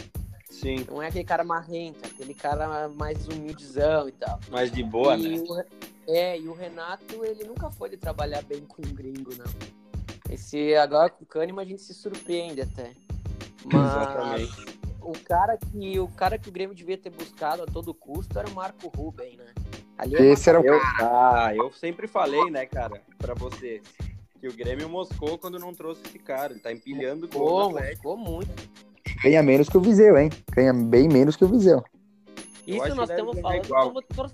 Sim, 0.49 0.87
Não 0.89 1.03
é 1.03 1.09
aquele 1.09 1.25
cara 1.25 1.43
marrento, 1.43 1.99
aquele 2.07 2.33
cara 2.33 2.89
mais 2.89 3.27
humildezão 3.27 4.09
e 4.09 4.13
tal. 4.13 4.39
mas 4.51 4.71
de 4.71 4.85
boa, 4.85 5.17
e 5.17 5.37
né? 5.37 5.45
o, 5.45 5.65
é, 6.07 6.39
e 6.39 6.47
o 6.47 6.55
Renato, 6.55 7.25
ele 7.25 7.43
nunca 7.43 7.69
foi 7.73 7.91
de 7.91 7.97
trabalhar 7.97 8.43
bem 8.43 8.61
com 8.61 8.83
gringo, 8.83 9.35
não. 9.37 9.86
Esse, 10.31 10.75
agora 10.75 11.11
com 11.11 11.25
o 11.25 11.27
Kahneman 11.27 11.63
a 11.63 11.67
gente 11.67 11.83
se 11.83 11.95
surpreende 11.95 12.61
até. 12.61 12.93
Mas 13.73 13.97
Exatamente. 13.97 14.79
o 15.01 15.13
cara 15.25 15.57
que 15.57 15.99
o 15.99 16.09
cara 16.09 16.39
que 16.39 16.49
o 16.49 16.53
Grêmio 16.53 16.75
devia 16.75 16.99
ter 16.99 17.11
buscado 17.11 17.63
a 17.63 17.67
todo 17.67 17.95
custo 17.95 18.39
era 18.39 18.49
o 18.49 18.55
Marco 18.55 18.89
Ruben, 18.89 19.37
né? 19.37 19.53
Ali 19.99 20.15
é 20.17 20.33
Esse 20.33 20.49
era 20.51 20.61
o 20.61 20.65
Eu, 20.65 20.79
ah, 21.01 21.53
eu 21.55 21.73
sempre 21.73 22.07
falei, 22.07 22.51
né, 22.51 22.67
cara, 22.67 23.01
pra 23.19 23.35
você, 23.35 23.81
que 24.39 24.47
o 24.47 24.53
Grêmio 24.53 24.89
moscou 24.89 25.39
quando 25.39 25.59
não 25.59 25.73
trouxe 25.73 26.03
esse 26.07 26.19
cara. 26.19 26.53
Ele 26.53 26.61
tá 26.61 26.73
empilhando 26.73 27.29
gol 27.29 27.75
ficou 27.79 28.17
muito. 28.17 28.51
ganha 29.23 29.43
menos 29.43 29.69
que 29.69 29.77
o 29.77 29.81
Viseu, 29.81 30.17
hein? 30.19 30.31
Ganha 30.53 30.75
bem 30.75 31.09
menos 31.09 31.37
que 31.37 31.45
o 31.45 31.49
Viseu. 31.49 31.83
Isso 32.67 32.95
nós 32.95 33.09
estamos 33.09 33.41
falando 33.41 33.65
igual. 33.65 33.89
como 33.89 34.03
tor... 34.03 34.31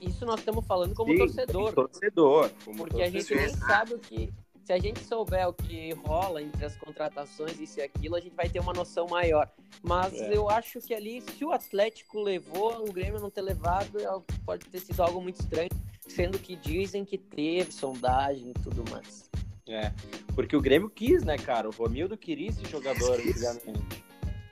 Isso 0.00 0.24
nós 0.24 0.38
estamos 0.38 0.66
falando 0.66 0.94
como 0.94 1.12
Sim, 1.12 1.18
torcedor. 1.18 1.72
Torcedor. 1.72 2.50
como 2.64 2.78
Porque 2.78 3.02
a 3.02 3.10
gente 3.10 3.34
nem 3.34 3.44
torcedor. 3.44 3.68
sabe 3.68 3.94
o 3.94 3.98
que. 3.98 4.32
Se 4.66 4.72
a 4.72 4.78
gente 4.80 4.98
souber 5.04 5.48
o 5.48 5.52
que 5.52 5.92
rola 6.04 6.42
entre 6.42 6.64
as 6.64 6.76
contratações, 6.76 7.56
isso 7.60 7.78
e 7.78 7.82
aquilo, 7.82 8.16
a 8.16 8.20
gente 8.20 8.34
vai 8.34 8.48
ter 8.48 8.58
uma 8.58 8.72
noção 8.72 9.06
maior. 9.06 9.48
Mas 9.80 10.12
É. 10.14 10.36
eu 10.36 10.50
acho 10.50 10.80
que 10.80 10.92
ali, 10.92 11.20
se 11.20 11.44
o 11.44 11.52
Atlético 11.52 12.20
levou, 12.20 12.84
o 12.84 12.92
Grêmio 12.92 13.20
não 13.20 13.30
ter 13.30 13.42
levado, 13.42 14.00
é 14.00 14.08
pode 14.44 14.66
ter 14.66 14.80
sido 14.80 15.00
algo 15.04 15.22
muito 15.22 15.38
estranho. 15.40 15.70
Sendo 16.08 16.36
que 16.36 16.56
dizem 16.56 17.04
que 17.04 17.16
teve 17.16 17.70
sondagem 17.70 18.50
e 18.50 18.54
tudo 18.54 18.82
mais. 18.90 19.30
É, 19.68 19.92
porque 20.34 20.56
o 20.56 20.60
Grêmio 20.60 20.90
quis, 20.90 21.22
né, 21.22 21.36
cara? 21.38 21.68
O 21.68 21.72
Romildo 21.72 22.16
queria 22.16 22.48
esse 22.48 22.64
jogador 22.68 23.20
antigamente. 23.20 24.04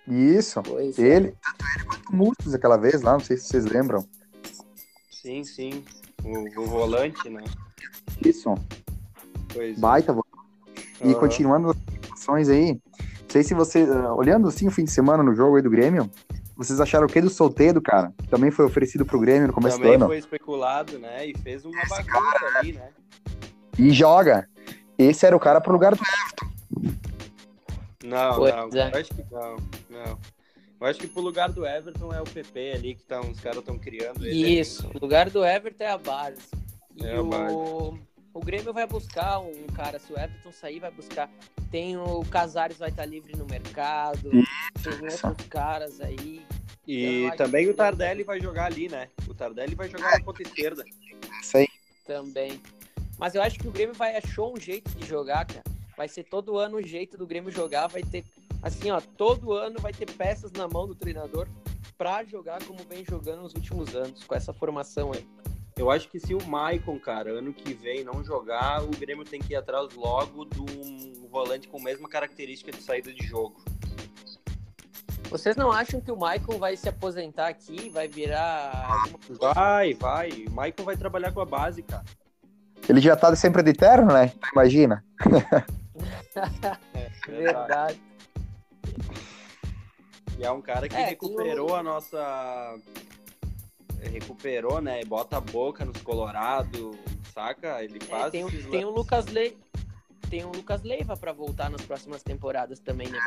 Isso. 0.06 0.62
Pois 0.62 0.96
é. 0.96 1.02
Ele, 1.16 1.32
tanto 1.42 1.64
ele 1.76 1.84
quanto 1.86 2.08
o 2.10 2.16
Mustos 2.16 2.54
aquela 2.54 2.76
vez 2.76 3.02
lá, 3.02 3.14
não 3.14 3.20
sei 3.20 3.36
se 3.36 3.48
vocês 3.48 3.64
lembram. 3.64 4.06
Sim, 5.10 5.42
sim. 5.42 5.84
O, 6.22 6.60
o 6.62 6.66
volante, 6.66 7.28
né? 7.28 7.42
Isso, 8.24 8.54
Pois 9.54 9.76
é. 9.78 9.80
baita. 9.80 10.14
E 11.00 11.10
Aham. 11.10 11.14
continuando 11.20 11.70
as 11.70 12.12
ações 12.12 12.48
aí, 12.48 12.72
não 12.74 12.80
sei 13.30 13.42
se 13.42 13.54
você, 13.54 13.80
ah, 13.90 14.12
olhando 14.14 14.48
assim 14.48 14.66
o 14.66 14.70
fim 14.70 14.84
de 14.84 14.90
semana 14.90 15.22
no 15.22 15.34
jogo 15.34 15.56
aí 15.56 15.62
do 15.62 15.70
Grêmio, 15.70 16.10
vocês 16.56 16.80
acharam 16.80 17.06
o 17.06 17.10
que 17.10 17.20
do 17.20 17.28
Solteiro, 17.30 17.80
cara? 17.82 18.12
Que 18.22 18.28
também 18.28 18.50
foi 18.50 18.64
oferecido 18.64 19.04
pro 19.04 19.18
Grêmio 19.20 19.48
no 19.48 19.52
começo 19.52 19.76
Também 19.76 19.92
do 19.92 19.96
ano. 19.96 20.06
foi 20.06 20.18
especulado, 20.18 20.98
né? 20.98 21.26
E 21.26 21.36
fez 21.38 21.64
uma 21.64 21.80
bagunça 21.88 22.58
ali, 22.58 22.72
né? 22.74 22.88
E 23.78 23.90
joga. 23.90 24.48
Esse 24.96 25.26
era 25.26 25.36
o 25.36 25.40
cara 25.40 25.60
pro 25.60 25.72
lugar 25.72 25.94
do 25.96 26.00
Não, 28.04 28.36
Pois 28.36 28.54
não. 28.54 28.80
é. 28.80 28.90
Eu 28.92 29.00
acho 29.00 29.10
que 29.14 29.24
não. 29.32 29.56
Não. 29.90 30.18
Eu 30.80 30.86
acho 30.86 31.00
que 31.00 31.06
pro 31.06 31.22
lugar 31.22 31.50
do 31.50 31.66
Everton 31.66 32.12
é 32.12 32.20
o 32.20 32.24
PP 32.24 32.72
ali, 32.74 32.94
que 32.94 33.02
tá, 33.04 33.20
os 33.20 33.40
caras 33.40 33.58
estão 33.58 33.78
criando 33.78 34.24
ele. 34.26 34.60
Isso, 34.60 34.88
o 34.94 34.98
lugar 35.00 35.30
do 35.30 35.44
Everton 35.44 35.84
é 35.84 35.90
a 35.90 35.98
base. 35.98 36.38
E 36.96 37.04
É 37.06 37.16
a 37.16 37.22
base. 37.22 37.54
o 37.54 37.98
Grêmio 38.40 38.72
vai 38.72 38.86
buscar 38.86 39.38
um 39.38 39.66
cara, 39.74 39.98
se 39.98 40.12
o 40.12 40.18
Everton 40.18 40.50
sair, 40.50 40.80
vai 40.80 40.90
buscar. 40.90 41.30
Tem 41.70 41.96
o 41.96 42.24
Casares 42.24 42.78
vai 42.78 42.90
estar 42.90 43.06
livre 43.06 43.36
no 43.36 43.46
mercado, 43.46 44.30
tem 44.82 45.28
outros 45.28 45.46
caras 45.48 46.00
aí. 46.00 46.44
E 46.86 47.26
acho 47.26 47.36
também 47.36 47.68
o 47.68 47.74
Tardelli 47.74 48.24
vai 48.24 48.40
jogar 48.40 48.66
ali, 48.66 48.88
né? 48.88 49.08
O 49.28 49.34
Tardelli 49.34 49.74
vai 49.74 49.88
jogar 49.88 50.18
na 50.18 50.24
ponta 50.24 50.42
esquerda. 50.42 50.84
Isso 51.40 51.56
aí. 51.56 51.68
também. 52.06 52.60
Mas 53.18 53.34
eu 53.34 53.42
acho 53.42 53.58
que 53.58 53.68
o 53.68 53.70
Grêmio 53.70 53.94
vai 53.94 54.16
achou 54.16 54.52
um 54.52 54.60
jeito 54.60 54.90
de 54.90 55.06
jogar, 55.06 55.46
cara. 55.46 55.62
Vai 55.96 56.08
ser 56.08 56.24
todo 56.24 56.58
ano 56.58 56.78
o 56.78 56.82
jeito 56.82 57.16
do 57.16 57.26
Grêmio 57.26 57.52
jogar, 57.52 57.86
vai 57.86 58.02
ter 58.02 58.24
assim, 58.62 58.90
ó, 58.90 59.00
todo 59.00 59.52
ano 59.52 59.78
vai 59.78 59.92
ter 59.92 60.10
peças 60.10 60.50
na 60.52 60.66
mão 60.66 60.86
do 60.86 60.94
treinador 60.94 61.46
pra 61.96 62.24
jogar 62.24 62.64
como 62.64 62.80
vem 62.88 63.04
jogando 63.04 63.42
nos 63.42 63.54
últimos 63.54 63.94
anos, 63.94 64.24
com 64.24 64.34
essa 64.34 64.52
formação 64.52 65.12
aí. 65.12 65.24
Eu 65.76 65.90
acho 65.90 66.08
que 66.08 66.20
se 66.20 66.34
o 66.34 66.46
Maicon, 66.46 66.98
cara, 67.00 67.30
ano 67.30 67.52
que 67.52 67.74
vem 67.74 68.04
não 68.04 68.22
jogar, 68.22 68.82
o 68.82 68.90
Grêmio 68.90 69.24
tem 69.24 69.40
que 69.40 69.54
ir 69.54 69.56
atrás 69.56 69.92
logo 69.94 70.44
de 70.44 70.60
um 70.60 71.28
volante 71.28 71.66
com 71.66 71.78
a 71.78 71.82
mesma 71.82 72.08
característica 72.08 72.70
de 72.70 72.80
saída 72.80 73.12
de 73.12 73.26
jogo. 73.26 73.56
Vocês 75.28 75.56
não 75.56 75.72
acham 75.72 76.00
que 76.00 76.12
o 76.12 76.16
Maicon 76.16 76.58
vai 76.58 76.76
se 76.76 76.88
aposentar 76.88 77.48
aqui, 77.48 77.90
vai 77.90 78.06
virar? 78.06 79.02
Vai, 79.30 79.94
vai. 79.94 80.30
O 80.48 80.52
Maicon 80.52 80.84
vai 80.84 80.96
trabalhar 80.96 81.32
com 81.32 81.40
a 81.40 81.44
base, 81.44 81.82
cara. 81.82 82.04
Ele 82.88 83.00
já 83.00 83.16
tá 83.16 83.34
sempre 83.34 83.62
de 83.62 83.72
terno, 83.72 84.12
né? 84.12 84.32
Imagina. 84.52 85.04
É, 86.92 87.08
Verdade. 87.28 88.02
E 90.36 90.44
é 90.44 90.50
um 90.50 90.60
cara 90.60 90.88
que 90.88 90.96
É, 90.96 91.04
recuperou 91.04 91.76
a 91.76 91.82
nossa. 91.82 92.76
Recuperou, 94.08 94.80
né? 94.80 95.04
Bota 95.04 95.36
a 95.36 95.40
boca 95.40 95.84
nos 95.84 96.00
Colorado, 96.02 96.92
saca? 97.32 97.82
Ele 97.82 97.98
É, 98.00 98.04
faz. 98.04 98.30
tem, 98.30 98.44
o- 98.44 98.48
esses 98.48 98.66
tem 98.66 98.84
o. 98.84 98.90
Lucas 98.90 99.26
Le... 99.26 99.56
tem 100.30 100.44
o 100.44 100.50
Lucas 100.52 100.82
Leiva 100.82 101.16
pra 101.16 101.32
voltar 101.32 101.70
nas 101.70 101.82
próximas 101.82 102.22
temporadas 102.22 102.78
também, 102.80 103.08
né? 103.08 103.18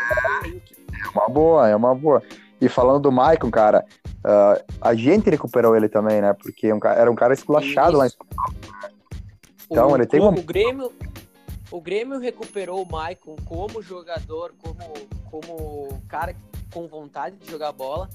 É 1.05 1.09
uma 1.19 1.29
boa, 1.29 1.67
é 1.69 1.75
uma 1.75 1.93
boa. 1.95 2.21
E 2.59 2.67
falando 2.67 3.03
do 3.03 3.11
Maicon, 3.11 3.51
cara, 3.51 3.85
ah, 4.23 4.61
a 4.81 4.95
gente 4.95 5.29
recuperou 5.29 5.75
ele 5.75 5.87
também, 5.89 6.21
né? 6.21 6.33
Porque 6.33 6.71
um 6.73 6.79
ca- 6.79 6.93
era 6.95 7.11
um 7.11 7.15
cara 7.15 7.33
esculachado 7.33 7.97
lá 7.97 8.05
em 8.05 8.07
Isso. 8.07 8.17
Então, 9.69 9.91
o, 9.91 9.95
ele 9.95 10.05
tem 10.05 10.19
o- 10.19 10.29
uma- 10.29 10.39
o 10.39 10.43
Grêmio 10.43 10.91
o 11.69 11.81
Grêmio 11.81 12.17
recuperou 12.17 12.81
o 12.81 12.89
Maicon 12.89 13.35
como 13.45 13.81
jogador, 13.81 14.53
como 14.63 14.77
como 15.29 16.01
cara 16.07 16.33
com 16.73 16.87
vontade 16.87 17.35
de 17.35 17.51
jogar 17.51 17.73
bola. 17.73 18.09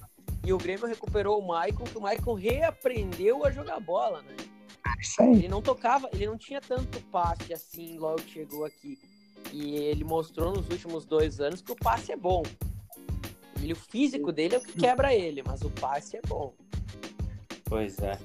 E 0.45 0.53
o 0.53 0.59
Grêmio 0.59 0.87
recuperou 0.87 1.39
o 1.39 1.47
Maicon, 1.47 1.85
que 1.85 1.99
o 1.99 2.01
Maicon 2.01 2.35
reaprendeu 2.35 3.45
a 3.45 3.51
jogar 3.51 3.79
bola, 3.81 4.23
né? 4.23 4.37
Isso 5.01 5.23
aí. 5.23 5.33
Ele 5.33 5.49
não 5.49 5.63
tocava, 5.63 6.09
ele 6.13 6.27
não 6.27 6.37
tinha 6.37 6.61
tanto 6.61 7.01
passe 7.07 7.53
assim 7.53 7.99
logo 7.99 8.23
que 8.23 8.33
chegou 8.33 8.65
aqui. 8.65 8.99
E 9.53 9.77
ele 9.77 10.05
mostrou 10.05 10.53
nos 10.53 10.69
últimos 10.69 11.05
dois 11.05 11.41
anos 11.41 11.61
que 11.61 11.73
o 11.73 11.77
passe 11.77 12.13
é 12.13 12.17
bom. 12.17 12.43
Ele, 13.61 13.73
o 13.73 13.77
físico 13.77 14.33
dele 14.33 14.57
é 14.57 14.59
o 14.59 14.63
que 14.63 14.73
quebra 14.73 15.15
ele, 15.15 15.43
mas 15.47 15.63
o 15.63 15.71
passe 15.71 16.17
é 16.17 16.21
bom. 16.27 16.53
Pois 17.65 17.99
é. 18.01 18.19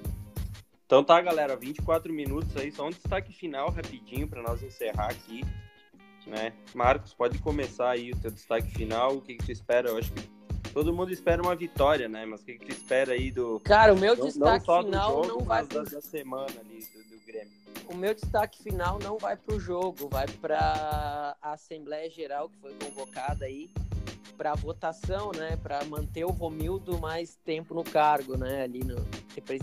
Então 0.85 1.03
tá, 1.03 1.19
galera, 1.21 1.55
24 1.55 2.11
minutos 2.13 2.55
aí, 2.55 2.71
só 2.71 2.87
um 2.87 2.91
destaque 2.91 3.33
final 3.33 3.69
rapidinho 3.69 4.27
pra 4.27 4.41
nós 4.41 4.63
encerrar 4.63 5.07
aqui, 5.07 5.41
né? 6.25 6.53
Marcos, 6.73 7.13
pode 7.13 7.39
começar 7.39 7.91
aí 7.91 8.11
o 8.11 8.17
teu 8.17 8.31
destaque 8.31 8.71
final, 8.71 9.17
o 9.17 9.21
que, 9.21 9.35
que 9.35 9.45
tu 9.45 9.51
espera? 9.51 9.89
Eu 9.89 9.97
acho 9.97 10.11
que 10.13 10.36
todo 10.77 10.93
mundo 10.93 11.11
espera 11.11 11.41
uma 11.41 11.55
vitória, 11.55 12.07
né? 12.07 12.23
Mas 12.23 12.41
o 12.41 12.45
que, 12.45 12.53
que 12.53 12.65
tu 12.67 12.71
espera 12.71 13.13
aí 13.13 13.31
do 13.31 13.59
Cara, 13.61 13.95
o 13.95 13.97
meu 13.97 14.15
não, 14.15 14.19
não 14.19 14.27
destaque 14.27 14.67
do 14.67 14.83
final 14.83 15.11
jogo, 15.11 15.27
não 15.27 15.39
vai 15.39 15.65
pro 15.65 15.83
da, 15.83 16.01
semana 16.01 16.53
ali 16.59 16.85
do, 16.93 17.17
do 17.17 17.25
Grêmio. 17.25 17.51
o 17.89 17.95
meu 17.95 18.13
destaque 18.13 18.61
final 18.61 18.99
não 18.99 19.17
vai 19.17 19.35
para 19.35 19.55
o 19.55 19.59
jogo, 19.59 20.07
vai 20.07 20.27
para 20.39 21.35
a 21.41 21.53
Assembleia 21.53 22.07
Geral 22.11 22.47
que 22.47 22.57
foi 22.57 22.75
convocada 22.75 23.45
aí. 23.45 23.71
para 24.37 24.53
votação, 24.53 25.31
né, 25.35 25.57
para 25.63 25.83
manter 25.85 26.25
o 26.25 26.29
Romildo 26.29 26.99
mais 26.99 27.35
tempo 27.43 27.73
no 27.73 27.83
cargo, 27.83 28.37
né, 28.37 28.61
ali 28.61 28.83
no 28.83 28.97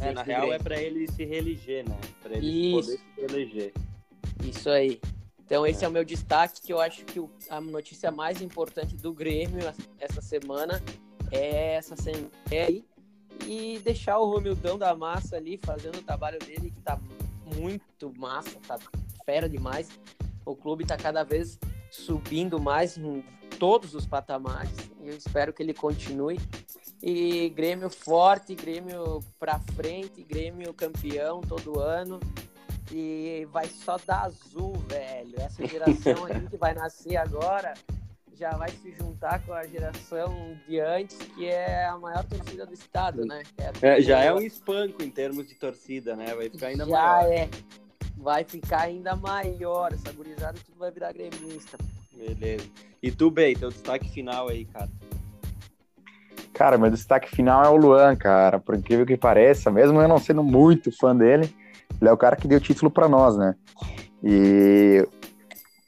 é, 0.00 0.12
na 0.12 0.24
real 0.24 0.52
é 0.52 0.58
para 0.58 0.82
ele 0.82 1.06
se 1.12 1.24
reeleger, 1.24 1.88
né, 1.88 1.96
para 2.20 2.36
ele 2.36 2.76
Isso. 2.76 2.90
poder 2.90 2.98
se 2.98 3.20
reeleger. 3.20 3.72
Isso 4.44 4.68
aí. 4.68 5.00
Então 5.46 5.64
esse 5.64 5.84
é. 5.84 5.86
é 5.86 5.88
o 5.88 5.92
meu 5.92 6.04
destaque, 6.04 6.60
que 6.60 6.72
eu 6.72 6.80
acho 6.80 7.04
que 7.04 7.22
a 7.48 7.60
notícia 7.60 8.10
mais 8.10 8.42
importante 8.42 8.96
do 8.96 9.12
Grêmio 9.12 9.62
essa 10.00 10.20
semana 10.20 10.82
é 11.36 11.74
essa 11.74 11.96
semana 11.96 12.30
aí 12.50 12.84
e 13.46 13.78
deixar 13.80 14.18
o 14.18 14.30
Romildão 14.30 14.78
da 14.78 14.94
massa 14.94 15.36
ali 15.36 15.58
fazendo 15.62 15.98
o 15.98 16.02
trabalho 16.02 16.38
dele 16.38 16.70
que 16.70 16.80
tá 16.80 16.98
muito 17.56 18.12
massa, 18.16 18.58
tá 18.66 18.78
fera 19.24 19.48
demais. 19.48 19.88
O 20.44 20.54
clube 20.54 20.84
tá 20.84 20.96
cada 20.96 21.22
vez 21.22 21.58
subindo 21.90 22.60
mais 22.60 22.96
em 22.96 23.24
todos 23.58 23.94
os 23.94 24.06
patamares 24.06 24.72
e 25.02 25.08
eu 25.08 25.16
espero 25.16 25.52
que 25.52 25.62
ele 25.62 25.74
continue. 25.74 26.38
E 27.02 27.50
Grêmio 27.50 27.90
forte, 27.90 28.54
Grêmio 28.54 29.20
pra 29.38 29.58
frente, 29.74 30.22
Grêmio 30.22 30.72
campeão 30.72 31.40
todo 31.40 31.80
ano. 31.80 32.18
E 32.92 33.46
vai 33.50 33.66
só 33.66 33.98
dar 34.06 34.24
azul, 34.24 34.74
velho. 34.88 35.34
Essa 35.38 35.66
geração 35.66 36.24
aí 36.26 36.46
que 36.48 36.56
vai 36.56 36.74
nascer 36.74 37.16
agora 37.16 37.74
já 38.38 38.50
vai 38.56 38.70
se 38.70 38.92
juntar 38.92 39.44
com 39.44 39.52
a 39.52 39.64
geração 39.64 40.56
de 40.66 40.80
antes, 40.80 41.16
que 41.16 41.46
é 41.46 41.86
a 41.86 41.96
maior 41.96 42.24
torcida 42.24 42.66
do 42.66 42.74
estado, 42.74 43.24
né? 43.24 43.42
É, 43.80 43.88
é 43.88 44.00
já 44.00 44.20
é 44.20 44.32
um 44.32 44.40
espanco 44.40 45.02
em 45.02 45.10
termos 45.10 45.46
de 45.46 45.54
torcida, 45.54 46.16
né? 46.16 46.34
Vai 46.34 46.50
ficar 46.50 46.68
ainda 46.68 46.84
já 46.84 46.90
maior. 46.90 47.22
Já 47.22 47.34
é. 47.34 47.48
Vai 48.16 48.44
ficar 48.44 48.80
ainda 48.82 49.16
maior. 49.16 49.92
Essa 49.92 50.12
gurizada 50.12 50.58
tudo 50.64 50.78
vai 50.78 50.90
virar 50.90 51.12
gremista. 51.12 51.78
Beleza. 52.12 52.68
E 53.02 53.10
tu, 53.10 53.30
Bey, 53.30 53.54
teu 53.54 53.70
destaque 53.70 54.08
final 54.08 54.48
aí, 54.48 54.64
cara? 54.66 54.88
Cara, 56.52 56.78
meu 56.78 56.90
destaque 56.90 57.34
final 57.34 57.64
é 57.64 57.68
o 57.68 57.76
Luan, 57.76 58.16
cara. 58.16 58.58
Por 58.58 58.74
incrível 58.76 59.04
que 59.04 59.16
pareça, 59.16 59.70
mesmo 59.70 60.00
eu 60.00 60.08
não 60.08 60.18
sendo 60.18 60.42
muito 60.42 60.92
fã 60.92 61.14
dele, 61.14 61.52
ele 62.00 62.08
é 62.08 62.12
o 62.12 62.16
cara 62.16 62.36
que 62.36 62.48
deu 62.48 62.58
o 62.58 62.60
título 62.60 62.90
para 62.90 63.08
nós, 63.08 63.36
né? 63.36 63.54
E 64.22 65.06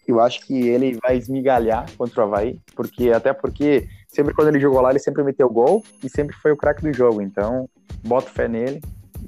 eu 0.07 0.21
acho 0.21 0.47
que 0.47 0.69
ele 0.69 0.99
vai 1.03 1.17
esmigalhar 1.17 1.87
contra 1.97 2.21
o 2.21 2.25
Havaí, 2.25 2.61
porque 2.75 3.11
até 3.11 3.33
porque 3.33 3.89
sempre 4.09 4.35
quando 4.35 4.49
ele 4.49 4.61
jogou 4.61 4.81
lá, 4.81 4.91
ele 4.91 4.99
sempre 4.99 5.23
meteu 5.23 5.49
gol 5.49 5.85
e 6.03 6.09
sempre 6.09 6.37
foi 6.37 6.53
o 6.53 6.57
craque 6.57 6.83
do 6.83 6.93
jogo. 6.93 7.21
Então, 7.21 7.69
boto 8.05 8.31
fé 8.31 8.49
nele 8.49 8.81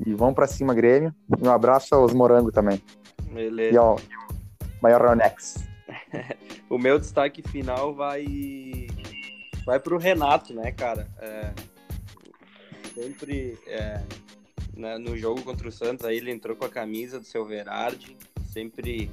e 0.06 0.14
vamos 0.14 0.34
para 0.34 0.46
cima, 0.46 0.74
Grêmio. 0.74 1.14
Um 1.42 1.50
abraço 1.50 1.94
aos 1.94 2.12
Morango 2.12 2.52
também. 2.52 2.80
Beleza. 3.32 3.74
E 3.74 3.76
ao 3.76 3.98
Maior 4.82 5.02
Ronex. 5.02 5.66
o 6.70 6.78
meu 6.78 6.98
destaque 6.98 7.42
final 7.42 7.94
vai 7.94 8.86
vai 9.64 9.78
pro 9.78 9.98
Renato, 9.98 10.54
né, 10.54 10.72
cara? 10.72 11.08
É, 11.18 11.52
sempre 12.94 13.58
é, 13.66 14.00
né, 14.76 14.96
no 14.96 15.16
jogo 15.16 15.42
contra 15.42 15.68
o 15.68 15.72
Santos 15.72 16.06
aí 16.06 16.16
ele 16.16 16.30
entrou 16.30 16.56
com 16.56 16.64
a 16.64 16.70
camisa 16.70 17.18
do 17.18 17.26
seu 17.26 17.44
Verardi, 17.44 18.16
sempre 18.44 19.10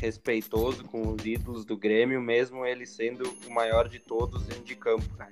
respeitoso 0.00 0.84
com 0.84 1.12
os 1.12 1.24
ídolos 1.24 1.64
do 1.64 1.76
Grêmio, 1.76 2.20
mesmo 2.20 2.64
ele 2.64 2.86
sendo 2.86 3.28
o 3.46 3.50
maior 3.50 3.88
de 3.88 3.98
todos 3.98 4.44
dentro 4.44 4.64
de 4.64 4.74
campo, 4.74 5.04
né? 5.18 5.30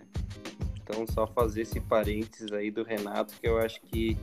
Então, 0.83 1.05
só 1.07 1.27
fazer 1.27 1.63
esse 1.63 1.81
parênteses 1.81 2.53
aí 2.53 2.71
do 2.71 2.85
Renato, 2.85 3.35
que 3.41 3.49
eu 3.49 3.59
acho 3.59 3.81
que 3.83 4.17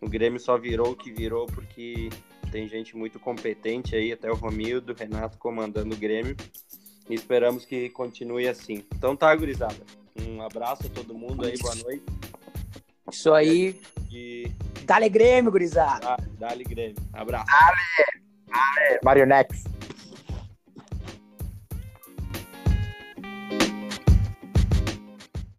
o 0.00 0.08
Grêmio 0.08 0.38
só 0.38 0.58
virou 0.58 0.90
o 0.90 0.96
que 0.96 1.10
virou 1.10 1.46
porque 1.46 2.10
tem 2.50 2.68
gente 2.68 2.96
muito 2.96 3.18
competente 3.18 3.94
aí, 3.94 4.12
até 4.12 4.30
o 4.30 4.34
Romildo, 4.34 4.92
o 4.92 4.96
Renato 4.96 5.38
comandando 5.38 5.94
o 5.94 5.98
Grêmio. 5.98 6.36
E 7.08 7.14
esperamos 7.14 7.64
que 7.64 7.88
continue 7.90 8.46
assim. 8.46 8.84
Então 8.94 9.16
tá, 9.16 9.34
gurizada. 9.34 9.76
Um 10.20 10.42
abraço 10.42 10.86
a 10.86 10.90
todo 10.90 11.14
mundo 11.14 11.44
aí, 11.44 11.56
boa 11.58 11.74
noite. 11.76 12.04
Isso 13.10 13.32
aí. 13.32 13.80
E... 14.10 14.50
Dale 14.84 15.08
Grêmio, 15.08 15.50
gurizada. 15.50 16.16
Dale, 16.38 16.64
Grêmio. 16.64 16.96
Abraço. 17.12 17.46
Dale, 17.46 18.22
dale, 18.46 19.00
Marionex. 19.02 19.64